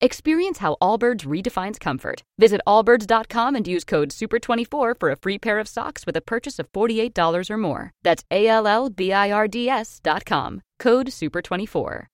[0.00, 2.22] Experience how Allbirds redefines comfort.
[2.38, 6.60] Visit allbirds.com and use code SUPER24 for a free pair of socks with a purchase
[6.60, 7.90] of $48 or more.
[8.04, 10.62] That's A L L B I R D S.com.
[10.78, 12.06] Code SUPER24.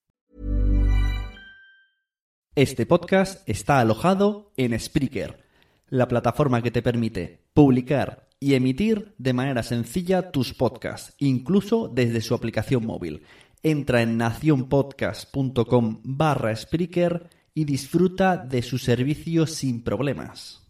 [2.57, 5.43] Este podcast está alojado en Spreaker,
[5.89, 12.21] la plataforma que te permite publicar y emitir de manera sencilla tus podcasts, incluso desde
[12.21, 13.25] su aplicación móvil.
[13.63, 20.61] Entra en nacionpodcast.com barra Spreaker y disfruta de su servicio sin problemas.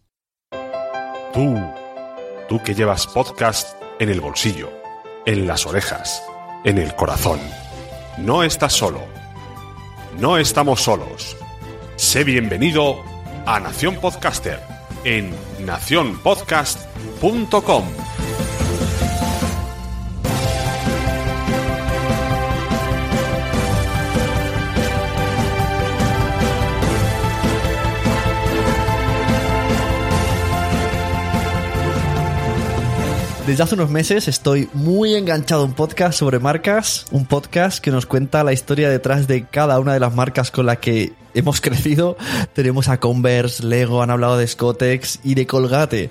[1.33, 1.57] Tú,
[2.47, 4.69] tú que llevas podcast en el bolsillo,
[5.25, 6.23] en las orejas,
[6.63, 7.39] en el corazón.
[8.19, 9.01] No estás solo.
[10.19, 11.35] No estamos solos.
[11.95, 13.03] Sé bienvenido
[13.45, 14.59] a Nación Podcaster
[15.03, 15.33] en
[15.65, 17.85] nacionpodcast.com.
[33.47, 37.91] Desde hace unos meses estoy muy enganchado a un podcast sobre marcas, un podcast que
[37.91, 41.61] nos cuenta la historia detrás de cada una de las marcas con las que hemos
[41.61, 42.17] crecido.
[42.53, 46.09] Tenemos a Converse, Lego, han hablado de Scotex y de Colgate.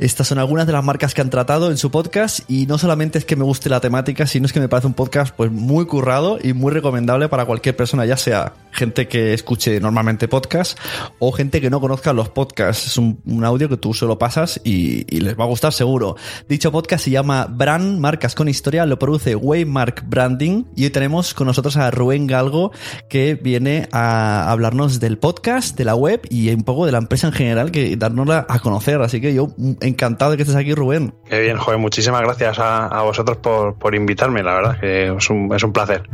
[0.00, 3.18] Estas son algunas de las marcas que han tratado en su podcast y no solamente
[3.18, 5.86] es que me guste la temática, sino es que me parece un podcast pues muy
[5.86, 10.78] currado y muy recomendable para cualquier persona, ya sea gente que escuche normalmente podcast
[11.20, 12.86] o gente que no conozca los podcasts.
[12.86, 16.16] Es un, audio que tú solo pasas y les va a gustar seguro.
[16.48, 21.34] Dicho podcast se llama Brand Marcas con Historia, lo produce Waymark Branding y hoy tenemos
[21.34, 22.72] con nosotros a Rubén Galgo
[23.08, 27.28] que viene a hablarnos del podcast, de la web y un poco de la empresa
[27.28, 29.00] en general, que darnosla a conocer.
[29.02, 31.14] Así que yo mm, encantado de que estés aquí, Rubén.
[31.26, 35.30] Qué bien, joder, muchísimas gracias a, a vosotros por, por invitarme, la verdad, que es
[35.30, 36.08] un, es un placer.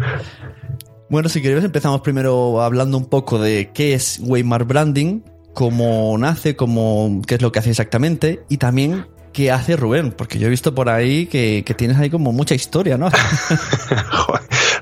[1.08, 5.20] Bueno, si queréis empezamos primero hablando un poco de qué es Waymark Branding,
[5.54, 9.06] cómo nace, cómo, qué es lo que hace exactamente y también
[9.38, 12.56] qué hace Rubén, porque yo he visto por ahí que, que tienes ahí como mucha
[12.56, 13.08] historia, ¿no?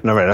[0.02, 0.32] No, pero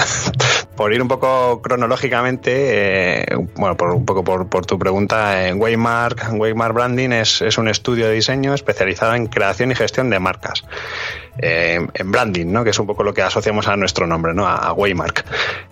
[0.76, 6.32] por ir un poco cronológicamente, eh, bueno, por un poco por, tu pregunta, en Waymark,
[6.32, 10.64] Waymark Branding es, es un estudio de diseño especializado en creación y gestión de marcas.
[11.38, 12.62] Eh, en branding, ¿no?
[12.62, 14.46] que es un poco lo que asociamos a nuestro nombre, ¿no?
[14.46, 15.24] a, a Waymark.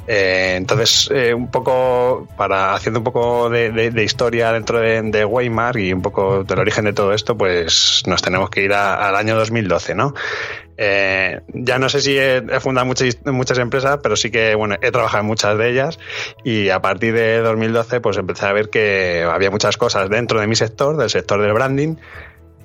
[0.07, 5.79] Eh, entonces, eh, un poco para haciendo un poco de, historia dentro de, de, Waymark
[5.79, 9.37] y un poco del origen de todo esto, pues nos tenemos que ir al año
[9.37, 10.15] 2012, ¿no?
[10.83, 14.77] Eh, ya no sé si he, he fundado muchas, muchas empresas, pero sí que bueno,
[14.81, 15.99] he trabajado en muchas de ellas
[16.43, 20.47] y a partir de 2012 pues empecé a ver que había muchas cosas dentro de
[20.47, 21.97] mi sector, del sector del branding,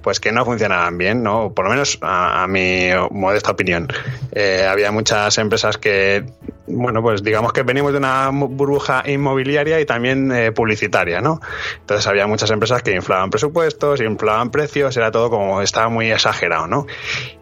[0.06, 1.52] pues que no funcionaban bien, ¿no?
[1.52, 3.88] Por lo menos a, a mi modesta opinión.
[4.32, 6.24] Eh, había muchas empresas que,
[6.68, 11.42] bueno, pues digamos que venimos de una burbuja inmobiliaria y también eh, publicitaria, ¿no?
[11.80, 16.68] Entonces había muchas empresas que inflaban presupuestos, inflaban precios, era todo como, estaba muy exagerado,
[16.68, 16.86] ¿no?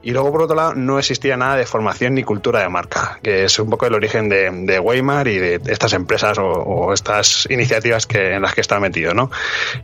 [0.01, 3.43] Y luego, por otro lado, no existía nada de formación ni cultura de marca, que
[3.43, 8.05] es un poco el origen de, Weimar y de estas empresas o, o estas iniciativas
[8.05, 9.29] que, en las que está metido, ¿no?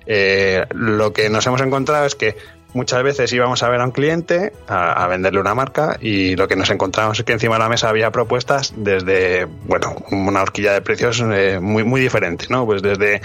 [0.05, 2.37] Eh, lo que nos hemos encontrado es que
[2.73, 6.55] muchas veces íbamos a ver a un cliente a, venderle una marca y lo que
[6.55, 10.81] nos encontramos es que encima de la mesa había propuestas desde, bueno, una horquilla de
[10.81, 12.65] precios eh, muy, muy diferente, ¿no?
[12.65, 13.21] Pues desde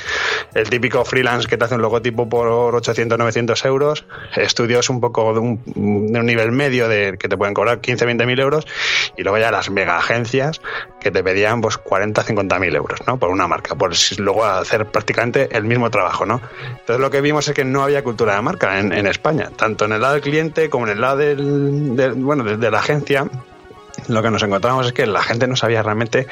[0.55, 4.07] el típico freelance que te hace un logotipo por 800, 900 euros,
[4.37, 8.05] estudios un poco de un, de un nivel medio de que te pueden cobrar 15,
[8.07, 8.67] 20 mil euros
[9.17, 10.63] y luego ya las mega agencias
[11.01, 13.19] que te pedían pues 40, 50 mil euros, ¿no?
[13.19, 16.41] Por una marca, por luego hacer prácticamente el mismo trabajo, ¿no?
[16.71, 19.93] Entonces lo que vimos es que no había cultura de marca en España tanto en
[19.93, 23.29] el lado del cliente como en el lado del, bueno, de, la agencia.
[24.09, 26.27] lo que nos encontramos es que la gente no sabía realmente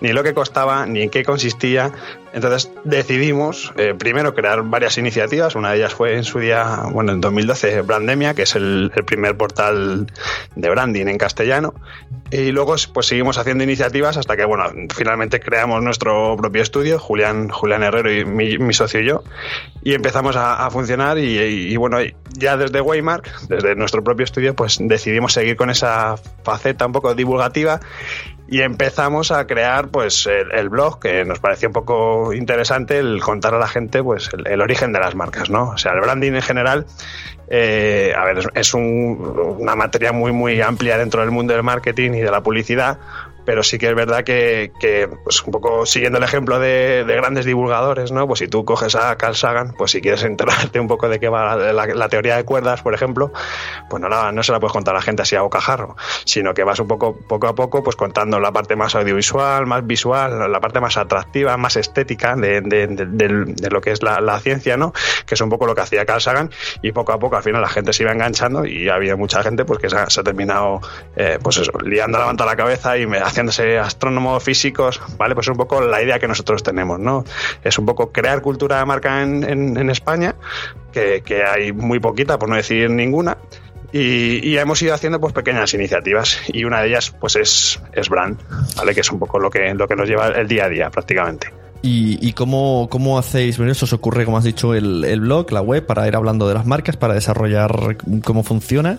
[0.00, 1.92] ni lo que costaba, ni en qué consistía.
[2.32, 5.54] Entonces decidimos eh, primero crear varias iniciativas.
[5.54, 9.36] Una de ellas fue en su día, bueno, en 2012, Brandemia, que es el, primer
[9.36, 10.06] portal
[10.54, 11.74] de branding en castellano.
[12.30, 14.64] Y luego pues seguimos haciendo iniciativas hasta que, bueno,
[14.94, 19.24] finalmente creamos nuestro propio estudio, Julián, Julián Herrero y mi, socio y yo,
[19.82, 21.98] y empezamos a, funcionar y, y, bueno,
[22.32, 27.14] ya desde Waymark, desde nuestro propio estudio, pues decidimos seguir con esa faceta un poco
[27.14, 27.80] divulgativa
[28.50, 33.54] y empezamos a crear pues el, blog que nos pareció un poco interesante el contar
[33.54, 36.32] a la gente pues el, el origen de las marcas no o sea el branding
[36.32, 36.86] en general
[37.50, 41.62] eh, a ver es, es un, una materia muy muy amplia dentro del mundo del
[41.62, 42.98] marketing y de la publicidad
[43.48, 47.16] pero sí que es verdad que, que pues un poco siguiendo el ejemplo de, de,
[47.16, 48.26] grandes divulgadores, ¿no?
[48.26, 51.30] Pues si tú coges a Carl Sagan, pues si quieres enterarte un poco de qué
[51.30, 53.32] va la, la, la teoría de cuerdas, por ejemplo,
[53.88, 55.96] pues no, la, no se la puedes contar a la gente así a bocajarro,
[56.26, 59.86] sino que vas un poco, poco a poco, pues contando la parte más audiovisual, más
[59.86, 64.40] visual, la parte más atractiva, más estética de, de, de lo que es la, la,
[64.40, 64.92] ciencia, ¿no?
[65.24, 66.50] Que es un poco lo que hacía Carl Sagan,
[66.82, 69.64] y poco a poco al final la gente se iba enganchando y había mucha gente
[69.64, 70.82] pues que se ha, se ha terminado,
[71.16, 75.00] eh, pues eso, liando la manta a la cabeza y me hace haciéndose astrónomos físicos,
[75.16, 75.34] ¿vale?
[75.34, 77.24] Pues es un poco la idea que nosotros tenemos, ¿no?
[77.62, 80.34] Es un poco crear cultura de marca en, en, en España,
[80.92, 83.38] que, que, hay muy poquita, por no decir ninguna.
[83.92, 88.08] Y, y, hemos ido haciendo pues pequeñas iniciativas y una de ellas pues es, es
[88.08, 88.38] Brand,
[88.76, 88.94] ¿vale?
[88.94, 91.57] Que es un poco lo que, lo que nos lleva el día a día prácticamente.
[91.80, 93.56] ¿Y, y cómo, cómo, hacéis?
[93.56, 96.48] Bueno, eso os ocurre, como has dicho, el, el, blog, la web, para ir hablando
[96.48, 98.98] de las marcas, para desarrollar cómo funciona.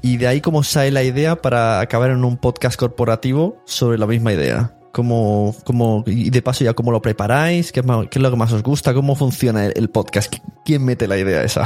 [0.00, 4.06] Y de ahí cómo sale la idea para acabar en un podcast corporativo sobre la
[4.06, 4.74] misma idea.
[4.92, 8.36] ¿Cómo, cómo, y de paso ya cómo lo preparáis, ¿Qué es, qué es lo que
[8.36, 10.34] más os gusta, cómo funciona el podcast,
[10.64, 11.64] quién mete la idea esa.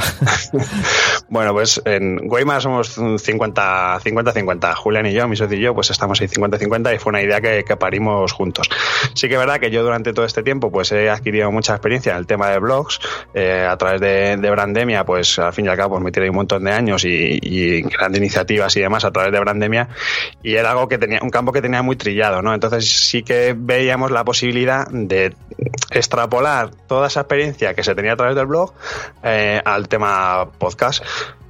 [1.29, 4.73] bueno, pues en Weimar somos 50-50.
[4.75, 7.41] Julián y yo, mi socio y yo, pues estamos ahí 50-50 y fue una idea
[7.41, 8.69] que, que, parimos juntos.
[9.13, 12.13] Sí que es verdad que yo durante todo este tiempo pues he adquirido mucha experiencia
[12.13, 12.99] en el tema de blogs,
[13.33, 16.29] eh, a través de, de, Brandemia, pues al fin y al cabo pues me tiré
[16.29, 19.89] un montón de años y, y grandes iniciativas y demás a través de Brandemia
[20.41, 22.53] y era algo que tenía, un campo que tenía muy trillado, ¿no?
[22.53, 25.33] Entonces sí que veíamos la posibilidad de
[25.91, 28.73] extrapolar toda esa experiencia que se tenía a través del blog
[29.23, 31.03] eh, al tema podcast.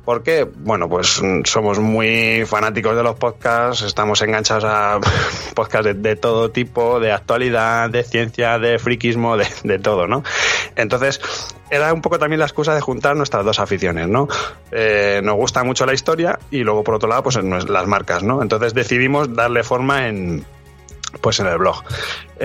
[0.06, 0.44] ¿Por qué?
[0.44, 5.00] Bueno, pues somos muy fanáticos de los podcasts, estamos enganchados a
[5.56, 10.24] podcasts de, de todo tipo, de actualidad, de ciencia, de friquismo, de, de, todo, ¿no?
[10.76, 11.22] Entonces,
[11.70, 14.28] era un poco también la excusa de juntar nuestras dos aficiones, ¿no?
[14.72, 18.42] Eh, nos gusta mucho la historia y luego, por otro lado, pues las marcas, ¿no?
[18.42, 20.46] Entonces decidimos darle forma en,
[21.22, 21.84] pues en el blog.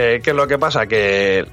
[0.00, 0.86] Eh, ¿Qué es lo que pasa?
[0.86, 1.44] Que,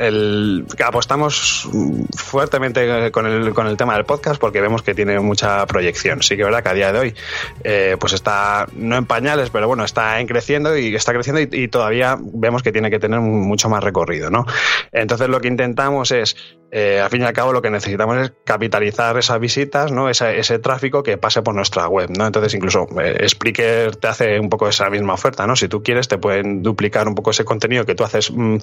[0.85, 1.67] apostamos
[2.15, 6.21] fuertemente con el, con el tema del podcast porque vemos que tiene mucha proyección.
[6.21, 7.15] Sí que es verdad que a día de hoy
[7.63, 11.67] eh, pues está, no en pañales, pero bueno, está en creciendo y está creciendo y,
[11.69, 14.45] todavía vemos que tiene que tener mucho más recorrido, ¿no?
[14.91, 16.37] Entonces lo que intentamos es,
[16.77, 20.09] eh, al fin y al cabo, lo que necesitamos es capitalizar esas visitas, ¿no?
[20.09, 22.27] Ese, tráfico que pase por nuestra web, ¿no?
[22.27, 25.55] Entonces incluso eh, Spreaker te hace un poco esa misma oferta, ¿no?
[25.55, 28.57] Si tú quieres te pueden duplicar un poco ese contenido que tú haces Mm,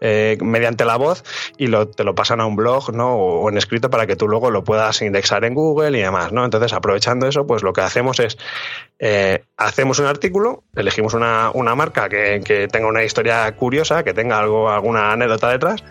[0.00, 1.22] eh, mediante la voz
[1.56, 3.14] y te lo pasan a un blog ¿no?
[3.16, 6.32] O, o, en escrito para que tú luego lo puedas indexar en Google y demás.
[6.32, 6.44] ¿no?
[6.44, 8.38] Entonces, aprovechando eso, pues lo que hacemos es
[8.98, 14.14] eh, hacemos un artículo, elegimos una, una marca que, que, tenga una historia curiosa, que
[14.14, 15.82] tenga algo, alguna anécdota detrás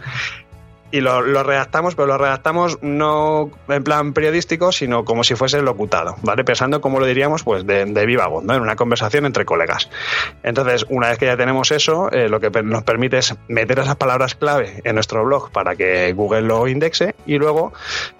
[0.92, 6.16] y lo, redactamos, pero lo redactamos no en plan periodístico, sino como si fuese locutado,
[6.22, 6.44] ¿vale?
[6.44, 8.54] Pensando como lo diríamos, pues de, viva voz, ¿no?
[8.54, 9.90] En una conversación entre colegas.
[10.44, 13.98] Entonces, una vez que ya tenemos eso, eh, lo que nos permite es meter esas
[13.98, 17.74] palabras clave en nuestro blog para que Google lo indexe y luego,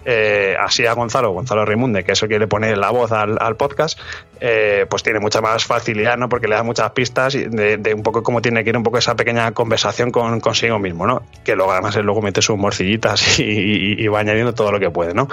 [0.04, 3.98] eh, así a Gonzalo, Gonzalo Rimunde, que eso quiere poner la voz al, podcast,
[4.40, 6.28] eh, pues tiene mucha más facilidad, ¿no?
[6.28, 8.98] Porque le da muchas pistas de, de, un poco cómo tiene que ir un poco
[8.98, 11.22] esa pequeña conversación con consigo mismo, ¿no?
[11.44, 15.14] Que luego además él luego mete su morcillitas y, va añadiendo todo lo que puede,
[15.14, 15.28] ¿no?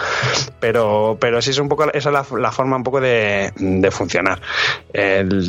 [0.60, 3.52] Pero, pero sí es un poco, esa es la, forma un poco de,
[3.92, 4.42] funcionar.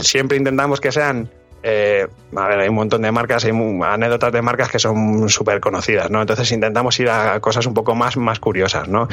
[0.00, 1.30] Siempre intentamos que sean
[1.68, 2.06] eh,
[2.37, 6.09] a ver, hay un montón de marcas, hay anécdotas de marcas que son súper conocidas,
[6.12, 6.21] ¿no?
[6.21, 9.09] Entonces intentamos ir a cosas un poco más, más curiosas, ¿no?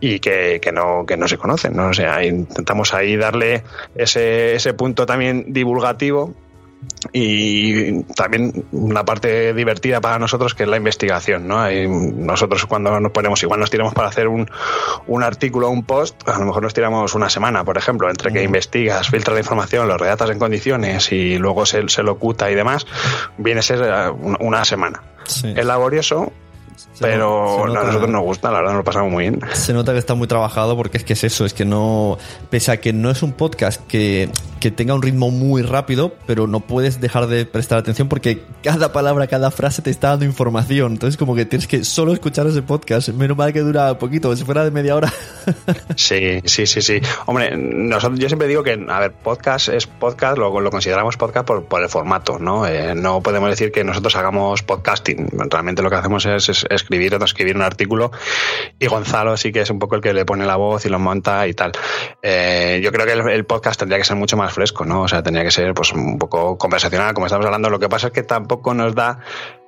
[0.00, 1.86] Y que, que, no, que no se conocen, ¿no?
[1.86, 3.62] O sea, intentamos ahí darle
[3.94, 6.34] ese, ese punto también divulgativo
[7.12, 11.70] y también una parte divertida para nosotros que es la investigación, ¿no?
[11.70, 14.48] Y nosotros cuando nos ponemos, igual nos tiramos para hacer un,
[15.06, 18.32] un artículo o un post, a lo mejor nos tiramos una semana, por ejemplo, entre
[18.32, 22.54] que investigas, filtras la información, lo redactas en condiciones y luego se, se locuta y
[22.54, 22.86] demás,
[23.36, 25.02] viene a ser una semana.
[25.24, 25.52] Sí.
[25.56, 26.32] Es laborioso,
[27.02, 29.40] pero a nosotros nos gusta, la verdad nos lo pasamos muy bien.
[29.52, 32.18] Se nota que está muy trabajado porque es que es eso, es que no,
[32.50, 34.30] pese a que no es un podcast que,
[34.60, 38.92] que tenga un ritmo muy rápido, pero no puedes dejar de prestar atención porque cada
[38.92, 40.92] palabra, cada frase te está dando información.
[40.92, 43.08] Entonces como que tienes que solo escuchar ese podcast.
[43.08, 45.12] Menos mal que dura poquito, si fuera de media hora.
[45.96, 47.00] sí, sí, sí, sí.
[47.26, 51.46] Hombre, nosotros, yo siempre digo que, a ver, podcast es podcast, lo, lo consideramos podcast
[51.46, 52.66] por, por el formato, ¿no?
[52.66, 55.28] Eh, no podemos decir que nosotros hagamos podcasting.
[55.50, 56.48] Realmente lo que hacemos es,
[56.92, 58.10] escribir o escribir un artículo
[58.78, 60.98] y Gonzalo sí que es un poco el que le pone la voz y lo
[60.98, 61.72] monta y tal.
[62.20, 65.02] Eh, yo creo que el, podcast tendría que ser mucho más fresco, ¿no?
[65.02, 67.70] O sea, tendría que ser pues un poco conversacional, como estamos hablando.
[67.70, 69.20] Lo que pasa es que tampoco nos da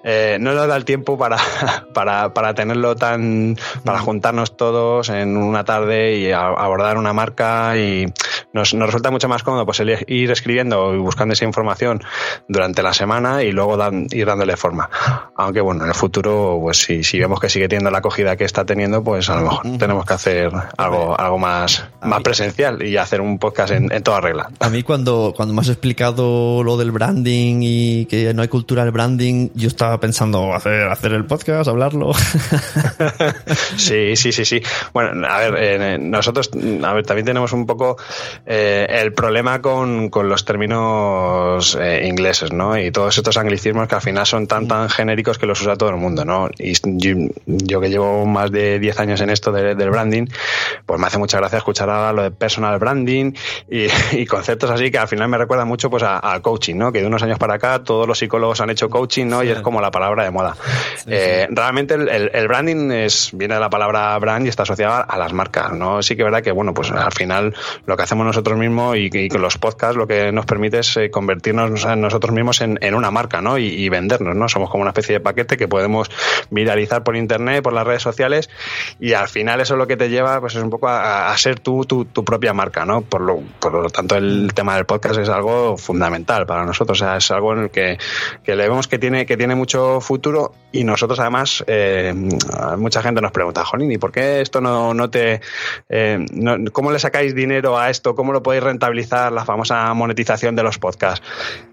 [0.06, 1.38] eh, no nos da el tiempo para,
[1.94, 8.06] para, para, tenerlo tan, para juntarnos todos en una tarde y abordar una marca y
[8.54, 12.02] nos, nos resulta mucho más cómodo pues ir escribiendo y buscando esa información
[12.48, 14.88] durante la semana y luego dan, ir dándole forma.
[15.36, 18.44] Aunque bueno, en el futuro, pues si, si vemos que sigue teniendo la acogida que
[18.44, 22.96] está teniendo, pues a lo mejor tenemos que hacer algo, algo más, más presencial y
[22.96, 24.48] hacer un podcast en, en toda regla.
[24.60, 28.84] A mí cuando, cuando me has explicado lo del branding y que no hay cultura
[28.84, 32.12] del branding, yo estaba pensando hacer, hacer el podcast, hablarlo.
[33.76, 34.62] sí, sí, sí, sí.
[34.92, 36.50] Bueno, a ver, eh, nosotros,
[36.82, 37.96] a ver, también tenemos un poco
[38.46, 42.78] eh, el problema con, con los términos eh, ingleses, ¿no?
[42.78, 45.88] Y todos estos anglicismos que al final son tan, tan genéricos que los usa todo
[45.88, 46.50] el mundo, ¿no?
[46.58, 46.74] Y
[47.46, 50.26] yo, que llevo más de 10 años en esto del branding,
[50.84, 53.32] pues me hace mucha gracia escuchar ahora lo de personal branding
[53.70, 56.92] y, conceptos así que al final me recuerda mucho pues al coaching, ¿no?
[56.92, 59.42] Que de unos años para acá todos los psicólogos han hecho coaching, ¿no?
[59.42, 60.54] Y es como la palabra de moda.
[61.06, 65.32] Eh, realmente el, branding es, viene de la palabra brand y está asociada a las
[65.32, 66.02] marcas, ¿no?
[66.02, 67.54] Sí que es verdad que, bueno, pues al final
[67.86, 71.10] lo que hacemos nosotros mismos y, con los podcasts lo que nos permite es eh,
[71.10, 73.58] convertirnos nosotros mismos en, una marca, ¿no?
[73.58, 74.48] Y, vendernos, ¿no?
[74.48, 76.10] Somos como una especie de paquete que podemos
[76.50, 78.50] viralizar por internet, por las redes sociales
[79.00, 81.84] y al final eso lo que te lleva pues es un poco a, ser tú
[81.84, 83.02] tu, propia marca, ¿no?
[83.02, 87.30] Por lo, por lo tanto el tema del podcast es algo fundamental para nosotros, es
[87.30, 87.98] algo en el que,
[88.42, 92.12] que le vemos que tiene, que tiene mucho futuro y nosotros además, eh,
[92.76, 95.40] mucha gente nos pregunta, Jolín, ¿y por qué esto no, no te...
[95.88, 96.24] Eh,
[96.72, 98.14] ¿Cómo le sacáis dinero a esto?
[98.24, 101.22] ¿Cómo lo podéis rentabilizar la famosa monetización de los podcasts?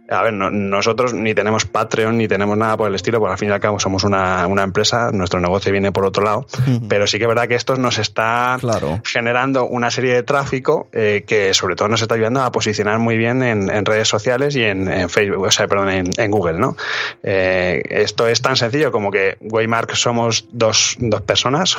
[0.10, 3.48] A ver, nosotros ni tenemos Patreon ni tenemos nada por el estilo, porque al fin
[3.48, 6.46] y al cabo somos una, empresa, nuestro negocio viene por otro lado,
[6.90, 8.58] pero sí que es verdad que esto nos está
[9.06, 13.16] generando una serie de tráfico eh, que sobre todo nos está ayudando a posicionar muy
[13.16, 16.76] bien en, redes sociales y en, Facebook, o sea, perdón, en, Google, ¿no?
[17.24, 21.78] Eh, esto es tan sencillo como que Waymark somos dos, dos personas,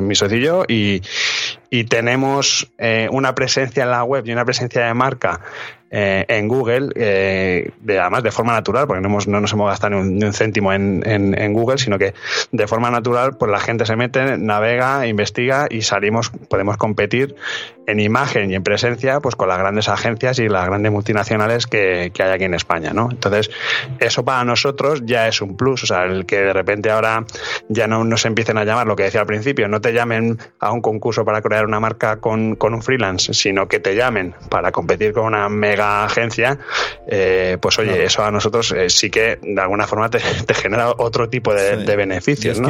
[0.00, 1.02] mi socio y, y
[1.88, 5.40] tenemos eh, una presencia en la web y una presencia de marca
[5.92, 9.68] eh, en Google, eh, de, además de forma natural, porque no, hemos, no nos hemos
[9.68, 12.14] gastado ni un, céntimo en, en, Google, sino que
[12.52, 17.34] de forma natural, pues la gente se mete, navega, investiga y salimos, podemos competir
[17.88, 22.12] en imagen y en presencia, pues con las grandes agencias y las grandes multinacionales que,
[22.14, 23.08] que hay aquí en España, ¿no?
[23.10, 23.50] Entonces,
[23.98, 27.24] eso para nosotros ya es un plus, o sea, el que de repente ahora
[27.68, 30.70] ya no nos empiecen a llamar, lo que decía al principio, no te llamen a
[30.70, 34.72] un concurso para crear una marca con, con un freelance, sino que te llamen para
[34.72, 36.58] competir con una mega agencia,
[37.06, 40.20] eh, pues oye, eso a nosotros eh, sí que de alguna forma te,
[40.54, 42.60] genera otro tipo de, beneficios.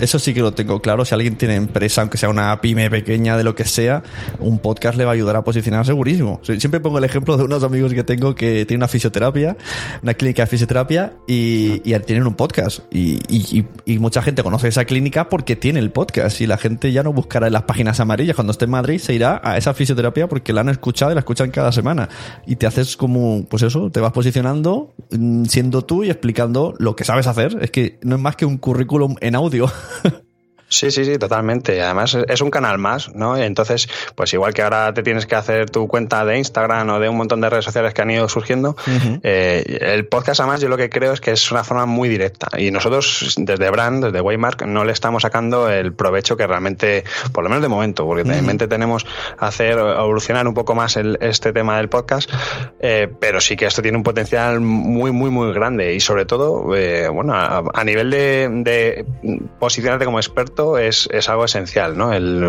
[0.00, 1.04] eso, sí que lo tengo claro.
[1.04, 4.02] Si alguien tiene empresa, aunque sea una pyme pequeña, de lo que sea,
[4.38, 6.40] un podcast le va a ayudar a posicionar segurísimo.
[6.42, 9.56] Siempre pongo el ejemplo de unos amigos que tengo que tienen una fisioterapia,
[10.02, 12.80] una clínica de fisioterapia y, tienen un podcast.
[12.90, 13.64] Y,
[14.02, 17.46] mucha gente conoce esa clínica porque tiene el podcast y la gente ya no buscará
[17.46, 18.34] en las páginas amarillas.
[18.34, 21.20] Cuando esté en Madrid se irá a esa fisioterapia porque la han escuchado y la
[21.20, 22.08] escuchan cada semana
[22.46, 26.96] y te haces como, pues eso, te vas posicionando mm, siendo tú y explicando lo
[26.96, 27.58] que sabes hacer.
[27.60, 29.70] Es que no es más que un currículum en audio.
[30.72, 31.82] Sí, sí, sí, totalmente.
[31.82, 33.36] Además es un canal más, ¿no?
[33.36, 37.10] Entonces, pues igual que ahora te tienes que hacer tu cuenta de Instagram o de
[37.10, 38.74] un montón de redes sociales que han ido surgiendo,
[39.22, 42.48] eh, el podcast además yo lo que creo es que es una forma muy directa.
[42.58, 47.44] Y nosotros desde Brand, desde Waymark, no le estamos sacando el provecho que realmente, por
[47.44, 49.04] lo menos de momento, porque realmente tenemos
[49.36, 52.30] hacer evolucionar un poco más el, este tema del podcast,
[52.80, 55.92] eh, pero sí que esto tiene un potencial muy, muy, muy grande.
[55.94, 59.04] Y sobre todo, eh, bueno, a, nivel de, de
[59.58, 62.12] posicionarte como experto, es, algo esencial, ¿no?
[62.12, 62.48] El,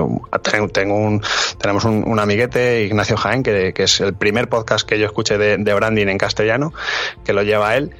[0.71, 1.21] tengo un,
[1.57, 6.07] tenemos un, amiguete, Ignacio Jaén, que, es el primer podcast que yo escuché de, branding
[6.07, 6.73] en castellano,
[7.23, 7.91] que lo lleva él.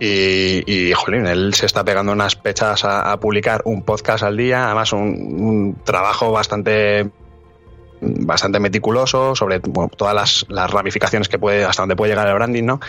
[0.00, 4.66] Y, y jolín, él se está pegando unas pechas a, publicar un podcast al día,
[4.66, 7.08] además un, trabajo bastante
[8.02, 12.64] bastante meticuloso sobre todas las, las, ramificaciones que puede, hasta donde puede llegar el branding,
[12.64, 12.80] ¿no?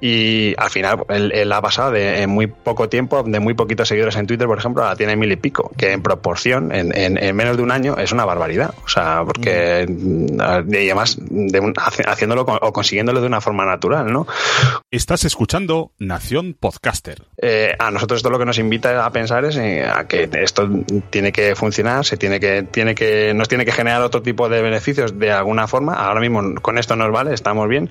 [0.00, 4.16] Y al final él, ha pasado de en muy poco tiempo, de muy poquitos seguidores
[4.16, 7.56] en Twitter, por ejemplo, ahora tiene mil y pico, que en proporción, en, en, menos
[7.56, 8.74] de un año, es una barbaridad.
[8.84, 10.74] O sea, porque mm.
[10.74, 11.72] y además de
[12.06, 14.26] haciéndolo o consiguiéndolo de una forma natural, ¿no?
[14.90, 17.22] Estás escuchando Nación Podcaster.
[17.40, 20.68] Eh, a nosotros esto lo que nos invita a pensar es eh, a que esto
[21.10, 24.51] tiene que funcionar, se tiene que, tiene que, nos tiene que generar otro tipo de
[24.60, 25.94] beneficios de alguna forma.
[25.94, 27.90] Ahora mismo con esto nos vale, estamos bien,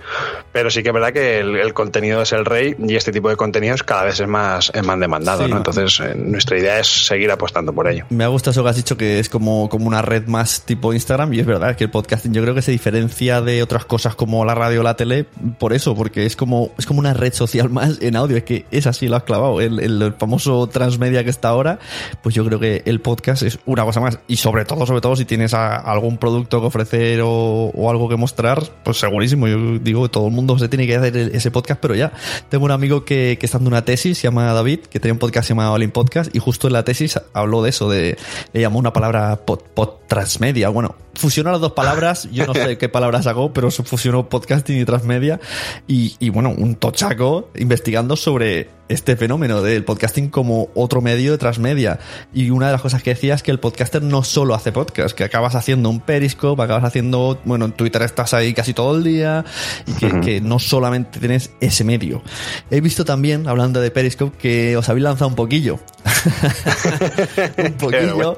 [0.51, 3.37] pero sí que es verdad que el, contenido es el rey y este tipo de
[3.37, 5.57] contenidos cada vez es más, es más demandado, ¿no?
[5.57, 8.05] Entonces eh, nuestra idea es seguir apostando por ello.
[8.09, 10.93] Me ha gustado eso que has dicho que es como, como una red más tipo
[10.93, 14.15] Instagram y es verdad que el podcasting yo creo que se diferencia de otras cosas
[14.15, 15.25] como la radio o la tele
[15.59, 18.65] por eso, porque es como, es como una red social más en audio, es que
[18.71, 19.61] es así, lo has clavado.
[19.61, 21.79] El, el, famoso transmedia que está ahora,
[22.21, 24.19] pues yo creo que el podcast es una cosa más.
[24.27, 28.61] Y sobre todo, sobre todo, si tienes algún producto que ofrecer o, algo que mostrar,
[28.83, 29.47] pues segurísimo.
[29.47, 32.11] Yo digo que todo el mundo se tiene que hacer ese podcast, pero ya.
[32.49, 35.19] Tengo un amigo que, que está dando una tesis, se llama David, que tenía un
[35.19, 38.17] podcast llamado All Podcast, y justo en la tesis habló de eso, de,
[38.53, 39.61] le llamó una palabra pod,
[40.07, 40.69] transmedia.
[40.69, 44.85] Bueno, fusionó las dos palabras, yo no sé qué palabras hago, pero fusionó podcasting y
[44.85, 45.39] transmedia.
[45.87, 51.37] Y, y bueno, un tochaco investigando sobre este fenómeno del podcasting como otro medio de
[51.37, 51.99] transmedia.
[52.33, 55.15] Y una de las cosas que decía es que el podcaster no solo hace podcast,
[55.15, 59.03] que acabas haciendo un Periscope, acabas haciendo, bueno, en Twitter estás ahí casi todo el
[59.03, 59.45] día
[59.85, 62.21] y que, no solamente tienes ese medio.
[62.69, 65.79] He visto también, hablando de Periscope, que os habéis lanzado un poquillo.
[67.57, 68.35] un poquillo.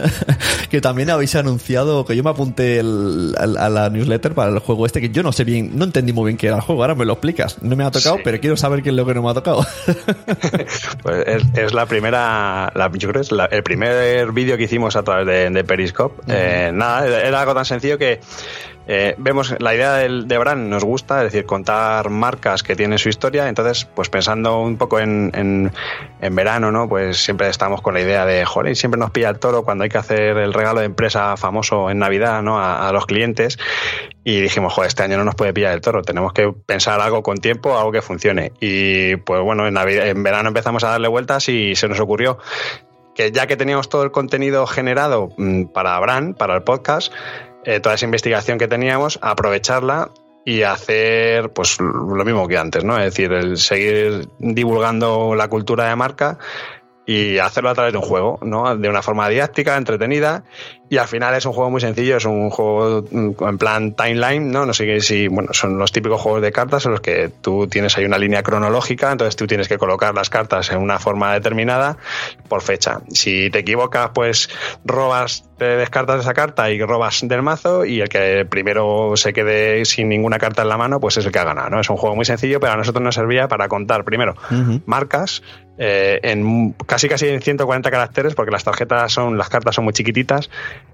[0.70, 5.00] que también habéis anunciado, que yo me apunté a la newsletter para el juego este,
[5.00, 7.04] que yo no sé bien, no entendí muy bien qué era el juego, ahora me
[7.04, 7.62] lo explicas.
[7.62, 9.64] No me ha tocado, pero quiero saber qué es lo que no me ha tocado.
[11.02, 15.52] pues es, la primera, yo creo que es el primer vídeo que hicimos a través
[15.52, 16.22] de, Periscope.
[16.28, 18.20] Eh, nada, era algo tan sencillo que
[18.92, 22.98] eh, vemos la idea del, de brand nos gusta, es decir, contar marcas que tienen
[22.98, 23.48] su historia.
[23.48, 25.30] Entonces, pues pensando un poco en,
[26.20, 26.88] en, verano, ¿no?
[26.88, 29.90] Pues siempre estamos con la idea de, joder, siempre nos pilla el toro cuando hay
[29.90, 32.58] que hacer el regalo de empresa famoso en Navidad, ¿no?
[32.58, 33.58] A, los clientes.
[34.24, 37.22] Y dijimos, joder, este año no nos puede pillar el toro, tenemos que pensar algo
[37.22, 38.50] con tiempo, algo que funcione.
[38.60, 42.38] Y pues bueno, en, Navidad, en verano empezamos a darle vueltas y se nos ocurrió
[43.14, 47.12] que ya que teníamos todo el contenido generado mm, para Brand, para el podcast,
[47.64, 50.10] eh, toda esa investigación que teníamos, aprovecharla
[50.44, 52.96] y hacer pues lo mismo que antes, ¿no?
[52.98, 56.38] Es decir, el seguir divulgando la cultura de marca
[57.10, 58.76] y hacerlo a través de un juego, ¿no?
[58.76, 60.44] De una forma didáctica, entretenida
[60.88, 64.50] y al final es un juego muy sencillo, es un juego mm, en plan timeline,
[64.50, 64.64] ¿no?
[64.64, 67.96] No sé si, bueno, son los típicos juegos de cartas en los que tú tienes
[67.96, 71.96] ahí una línea cronológica, entonces tú tienes que colocar las cartas en una forma determinada
[72.48, 73.00] por fecha.
[73.08, 74.48] Si te equivocas, pues
[74.84, 79.84] robas, te descartas esa carta y robas del mazo y el que primero se quede
[79.84, 81.80] sin ninguna carta en la mano, pues es el que ha ganado, ¿no?
[81.80, 84.34] Es un juego muy sencillo, pero a nosotros nos servía para contar primero
[84.86, 85.42] marcas
[85.82, 89.94] eh, en casi casi en 140 caracteres, porque las tarjetas son, las cartas son muy
[89.94, 90.50] chiquititas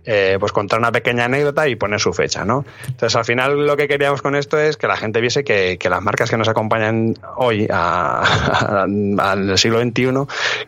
[0.07, 2.65] eh, pues contar una pequeña anécdota y poner su fecha, ¿no?
[2.87, 6.03] Entonces, al final lo que queríamos con esto es que la gente viese que, las
[6.03, 10.13] marcas que nos acompañan hoy al siglo XXI,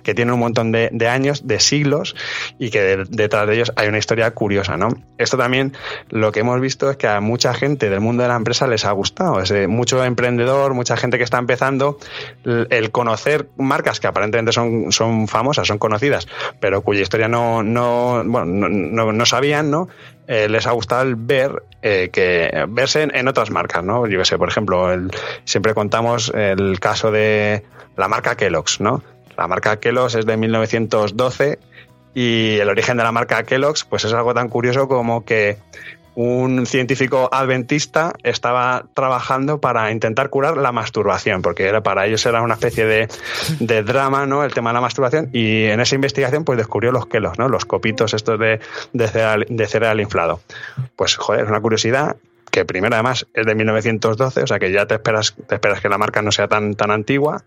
[0.02, 2.16] que tienen un montón de, años, de siglos,
[2.58, 4.88] y que detrás de ellos hay una historia curiosa, ¿no?
[5.18, 5.72] Esto también
[6.08, 8.84] lo que hemos visto es que a mucha gente del mundo de la empresa les
[8.84, 11.98] ha gustado, es mucho emprendedor, mucha gente que está empezando,
[12.44, 16.26] el conocer marcas que aparentemente son, son famosas, son conocidas,
[16.60, 19.88] pero cuya historia no, no, bueno, no, no sabían, ¿no?
[20.26, 24.06] Eh, les ha gustado ver eh, que verse en, otras marcas, ¿no?
[24.06, 24.88] Yo que sé, por ejemplo,
[25.44, 27.64] siempre contamos el caso de
[27.96, 29.02] la marca Kellogg's, ¿no?
[29.36, 31.58] La marca Kellogg's es de 1912
[32.14, 35.58] y el origen de la marca Kellogg's, pues es algo tan curioso como que
[36.18, 42.42] un científico adventista estaba trabajando para intentar curar la masturbación, porque era, para ellos era
[42.42, 42.86] una especie
[43.60, 44.42] de, drama, ¿no?
[44.42, 47.48] El tema de la masturbación, y en esa investigación pues descubrió los quelos, ¿no?
[47.48, 48.58] Los copitos estos de,
[48.92, 50.40] de, cereal, inflado.
[50.96, 52.16] Pues, joder, es una curiosidad
[52.50, 55.88] que primero además es de 1912, o sea que ya te esperas, te esperas que
[55.88, 57.44] la marca no sea tan, tan antigua,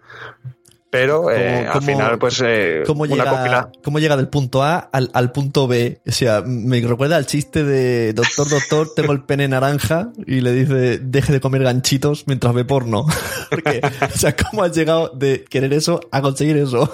[0.91, 5.31] pero eh, al final pues eh, ¿cómo, llega, ¿cómo llega del punto A al, al,
[5.31, 6.01] punto B?
[6.05, 10.51] O sea, me recuerda al chiste de doctor, doctor, tengo el pene naranja y le
[10.51, 13.05] dice deje de comer ganchitos mientras ve porno.
[13.49, 13.79] Porque,
[14.13, 16.93] o sea, ¿cómo has llegado de querer eso a conseguir eso?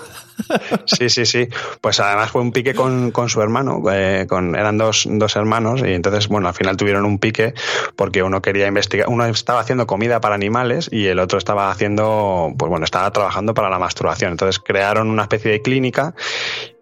[0.86, 1.48] Sí, sí, sí.
[1.82, 5.82] Pues además fue un pique con, con su hermano, eh, con, eran dos, dos hermanos
[5.86, 7.54] y entonces, bueno, al final tuvieron un pique
[7.96, 12.54] porque uno quería investigar, uno estaba haciendo comida para animales y el otro estaba haciendo,
[12.58, 14.32] pues bueno, estaba trabajando para la masturbación.
[14.32, 16.14] Entonces crearon una especie de clínica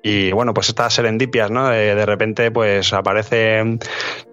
[0.07, 1.67] Y bueno, pues estas serendipias, ¿no?
[1.67, 3.79] De, de repente, pues aparecen,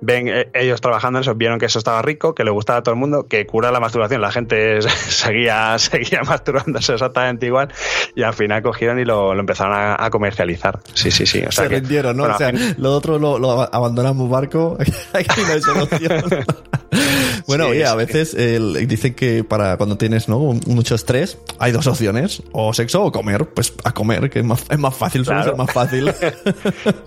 [0.02, 2.82] ven eh, ellos trabajando en eso, vieron que eso estaba rico, que le gustaba a
[2.82, 4.20] todo el mundo, que cura la masturbación.
[4.20, 7.72] La gente seguía, seguía masturbándose exactamente igual
[8.14, 10.78] y al final cogieron y lo, lo empezaron a, a comercializar.
[10.92, 11.38] Sí, sí, sí.
[11.38, 12.24] O sea Se que, vendieron, ¿no?
[12.24, 14.76] bueno, o sea, lo otro lo, lo abandonamos barco.
[15.14, 16.44] Aquí no hay solución.
[17.56, 20.38] Bueno, oye, a veces el- dicen que para cuando tienes ¿no?
[20.66, 23.46] mucho estrés hay dos opciones, o sexo o comer.
[23.46, 25.56] Pues a comer, que es más, es más fácil, suele Claro.
[25.56, 26.12] ser más fácil.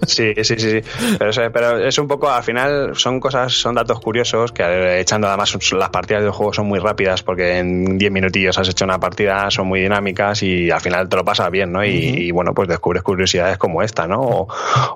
[0.08, 0.82] Sí, sí, sí, sí.
[1.18, 5.28] Pero, es- pero es un poco, al final, son cosas, son datos curiosos que echando
[5.28, 9.00] además las partidas del juego son muy rápidas porque en 10 minutillos has hecho una
[9.00, 11.84] partida, son muy dinámicas y al final te lo pasas bien, ¿no?
[11.84, 14.22] Y, y, bueno, pues descubres curiosidades como esta, ¿no?
[14.22, 14.48] O,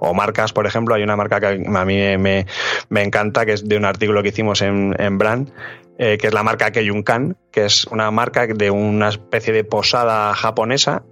[0.01, 2.45] o marcas, por ejemplo, hay una marca que a mí me,
[2.89, 5.38] me encanta, que es de un artículo que hicimos en, en Brand,
[5.97, 10.33] eh, que es la marca Keyunkan, que es una marca de una especie de posada
[10.33, 11.03] japonesa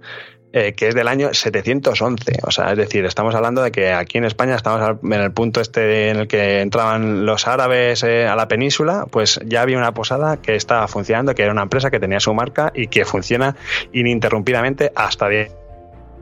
[0.50, 2.38] eh, que es del año 711.
[2.42, 5.60] O sea, es decir, estamos hablando de que aquí en España estamos en el punto
[5.60, 9.92] este en el que entraban los árabes eh, a la península, pues ya había una
[9.92, 13.56] posada que estaba funcionando, que era una empresa que tenía su marca y que funciona
[13.92, 15.48] ininterrumpidamente hasta día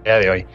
[0.07, 0.47] día de hoy.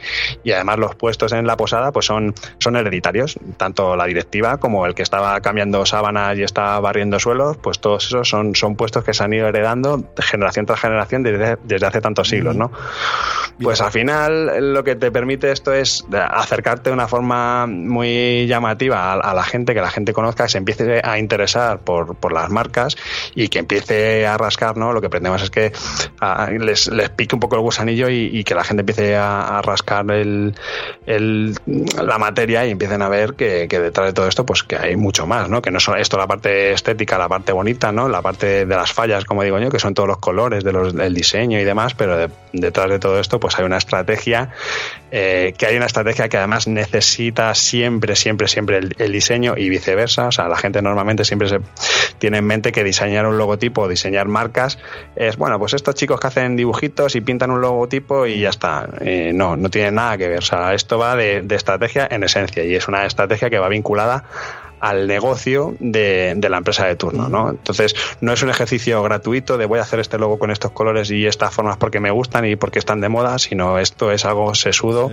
[0.44, 4.86] Y además los puestos en la posada pues son, son hereditarios, tanto la directiva como
[4.86, 9.04] el que estaba cambiando sábanas y estaba barriendo suelos, pues todos esos son, son puestos
[9.04, 12.72] que se han ido heredando generación tras generación desde, desde hace tantos siglos, ¿no?
[13.62, 19.12] Pues al final lo que te permite esto es acercarte de una forma muy llamativa
[19.12, 22.32] a, a la gente, que la gente conozca, que se empiece a interesar por, por
[22.34, 22.96] las marcas
[23.36, 24.94] y que empiece a rascar, ¿no?
[24.94, 25.72] Lo que pretendemos es que
[26.20, 29.41] a- les, les pique un poco el gusanillo y, y que la gente empiece a,
[29.42, 30.54] a rascar el,
[31.06, 31.56] el-
[32.02, 35.28] la materia y empiecen a ver que, detrás de todo esto, pues que hay mucho
[35.28, 35.62] más, ¿no?
[35.62, 38.08] Que no solo esto la parte estética, la parte bonita, ¿no?
[38.10, 40.94] La parte de las fallas, como digo yo, que son todos los colores de los,
[40.94, 44.50] del diseño y demás, pero de- detrás de todo esto, pues hay una estrategia,
[45.12, 50.28] eh, que hay una estrategia que además necesita siempre, siempre, siempre el, diseño y viceversa.
[50.28, 51.60] O sea, la gente normalmente siempre se
[52.18, 54.80] tiene en mente que diseñar un logotipo, diseñar marcas,
[55.16, 58.88] es bueno, pues estos chicos que hacen dibujitos y pintan un logotipo y ya está.
[59.02, 60.40] Eh, no, no tiene nada que ver.
[60.40, 63.68] O sea, esto va de, de estrategia en esencia y es una estrategia que va
[63.68, 64.24] vinculada
[64.82, 67.50] al negocio de, de la empresa de turno, ¿no?
[67.52, 71.12] Entonces, no es un ejercicio gratuito de voy a hacer este logo con estos colores
[71.12, 74.56] y estas formas porque me gustan y porque están de moda, sino esto es algo
[74.56, 75.12] sesudo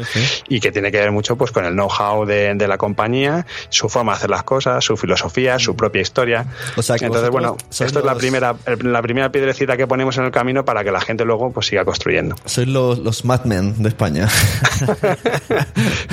[0.49, 3.89] y que tiene que ver mucho pues con el know-how de, de la compañía, su
[3.89, 6.47] forma de hacer las cosas, su filosofía, su propia historia.
[6.77, 10.25] O sea, que Entonces, bueno, esto es la primera, la primera piedrecita que ponemos en
[10.25, 12.37] el camino para que la gente luego pues siga construyendo.
[12.47, 14.29] Sois los, los Mad Men de España.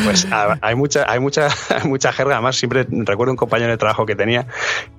[0.03, 2.33] Pues a- hay mucha, hay mucha, hay mucha jerga.
[2.35, 4.45] Además, siempre recuerdo un compañero de trabajo que tenía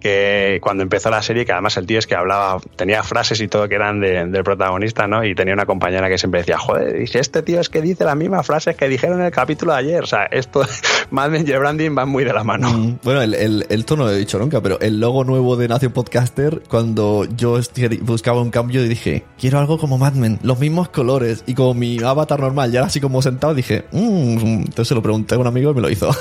[0.01, 3.49] que cuando empezó la serie, que además el tío es que hablaba, tenía frases y
[3.49, 5.25] todo que eran de- del protagonista, ¿no?
[5.25, 8.17] Y tenía una compañera que siempre decía, joder, dice, este tío es que dice las
[8.17, 10.03] mismas frases que dijeron en el capítulo de ayer.
[10.03, 10.63] O sea, esto,
[11.11, 12.71] Mad Men y el branding van muy de la mano.
[12.73, 15.69] Mm, Bueno, el, el, esto no lo he dicho nunca, pero el logo nuevo de
[15.69, 20.39] Nación Podcaster, cuando yo esti- buscaba un cambio y dije, quiero algo como Mad Men,
[20.43, 24.39] los mismos colores, y como mi avatar normal ya era así como sentado, dije, "Mm",
[24.67, 26.13] entonces se lo pregunté a un amigo y me lo hizo.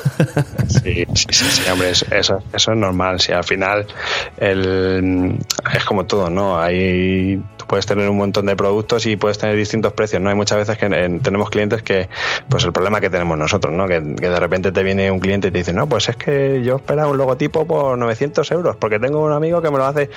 [0.68, 3.19] Sí, sí, sí, sí, hombre, es- eso, eso es normal.
[3.19, 3.86] Si al final
[4.38, 5.38] el,
[5.73, 6.60] es como todo, ¿no?
[6.60, 10.30] Hay, puedes tener un montón de productos y puedes tener distintos precios, ¿no?
[10.30, 12.10] Hay muchas veces que eh, tenemos clientes que,
[12.49, 13.88] pues el problema que tenemos nosotros, ¿no?
[13.88, 16.62] Que, que de repente te viene un cliente y te dice, no, pues es que
[16.63, 20.10] yo esperaba un logotipo por 900 euros porque tengo un amigo que me lo hace.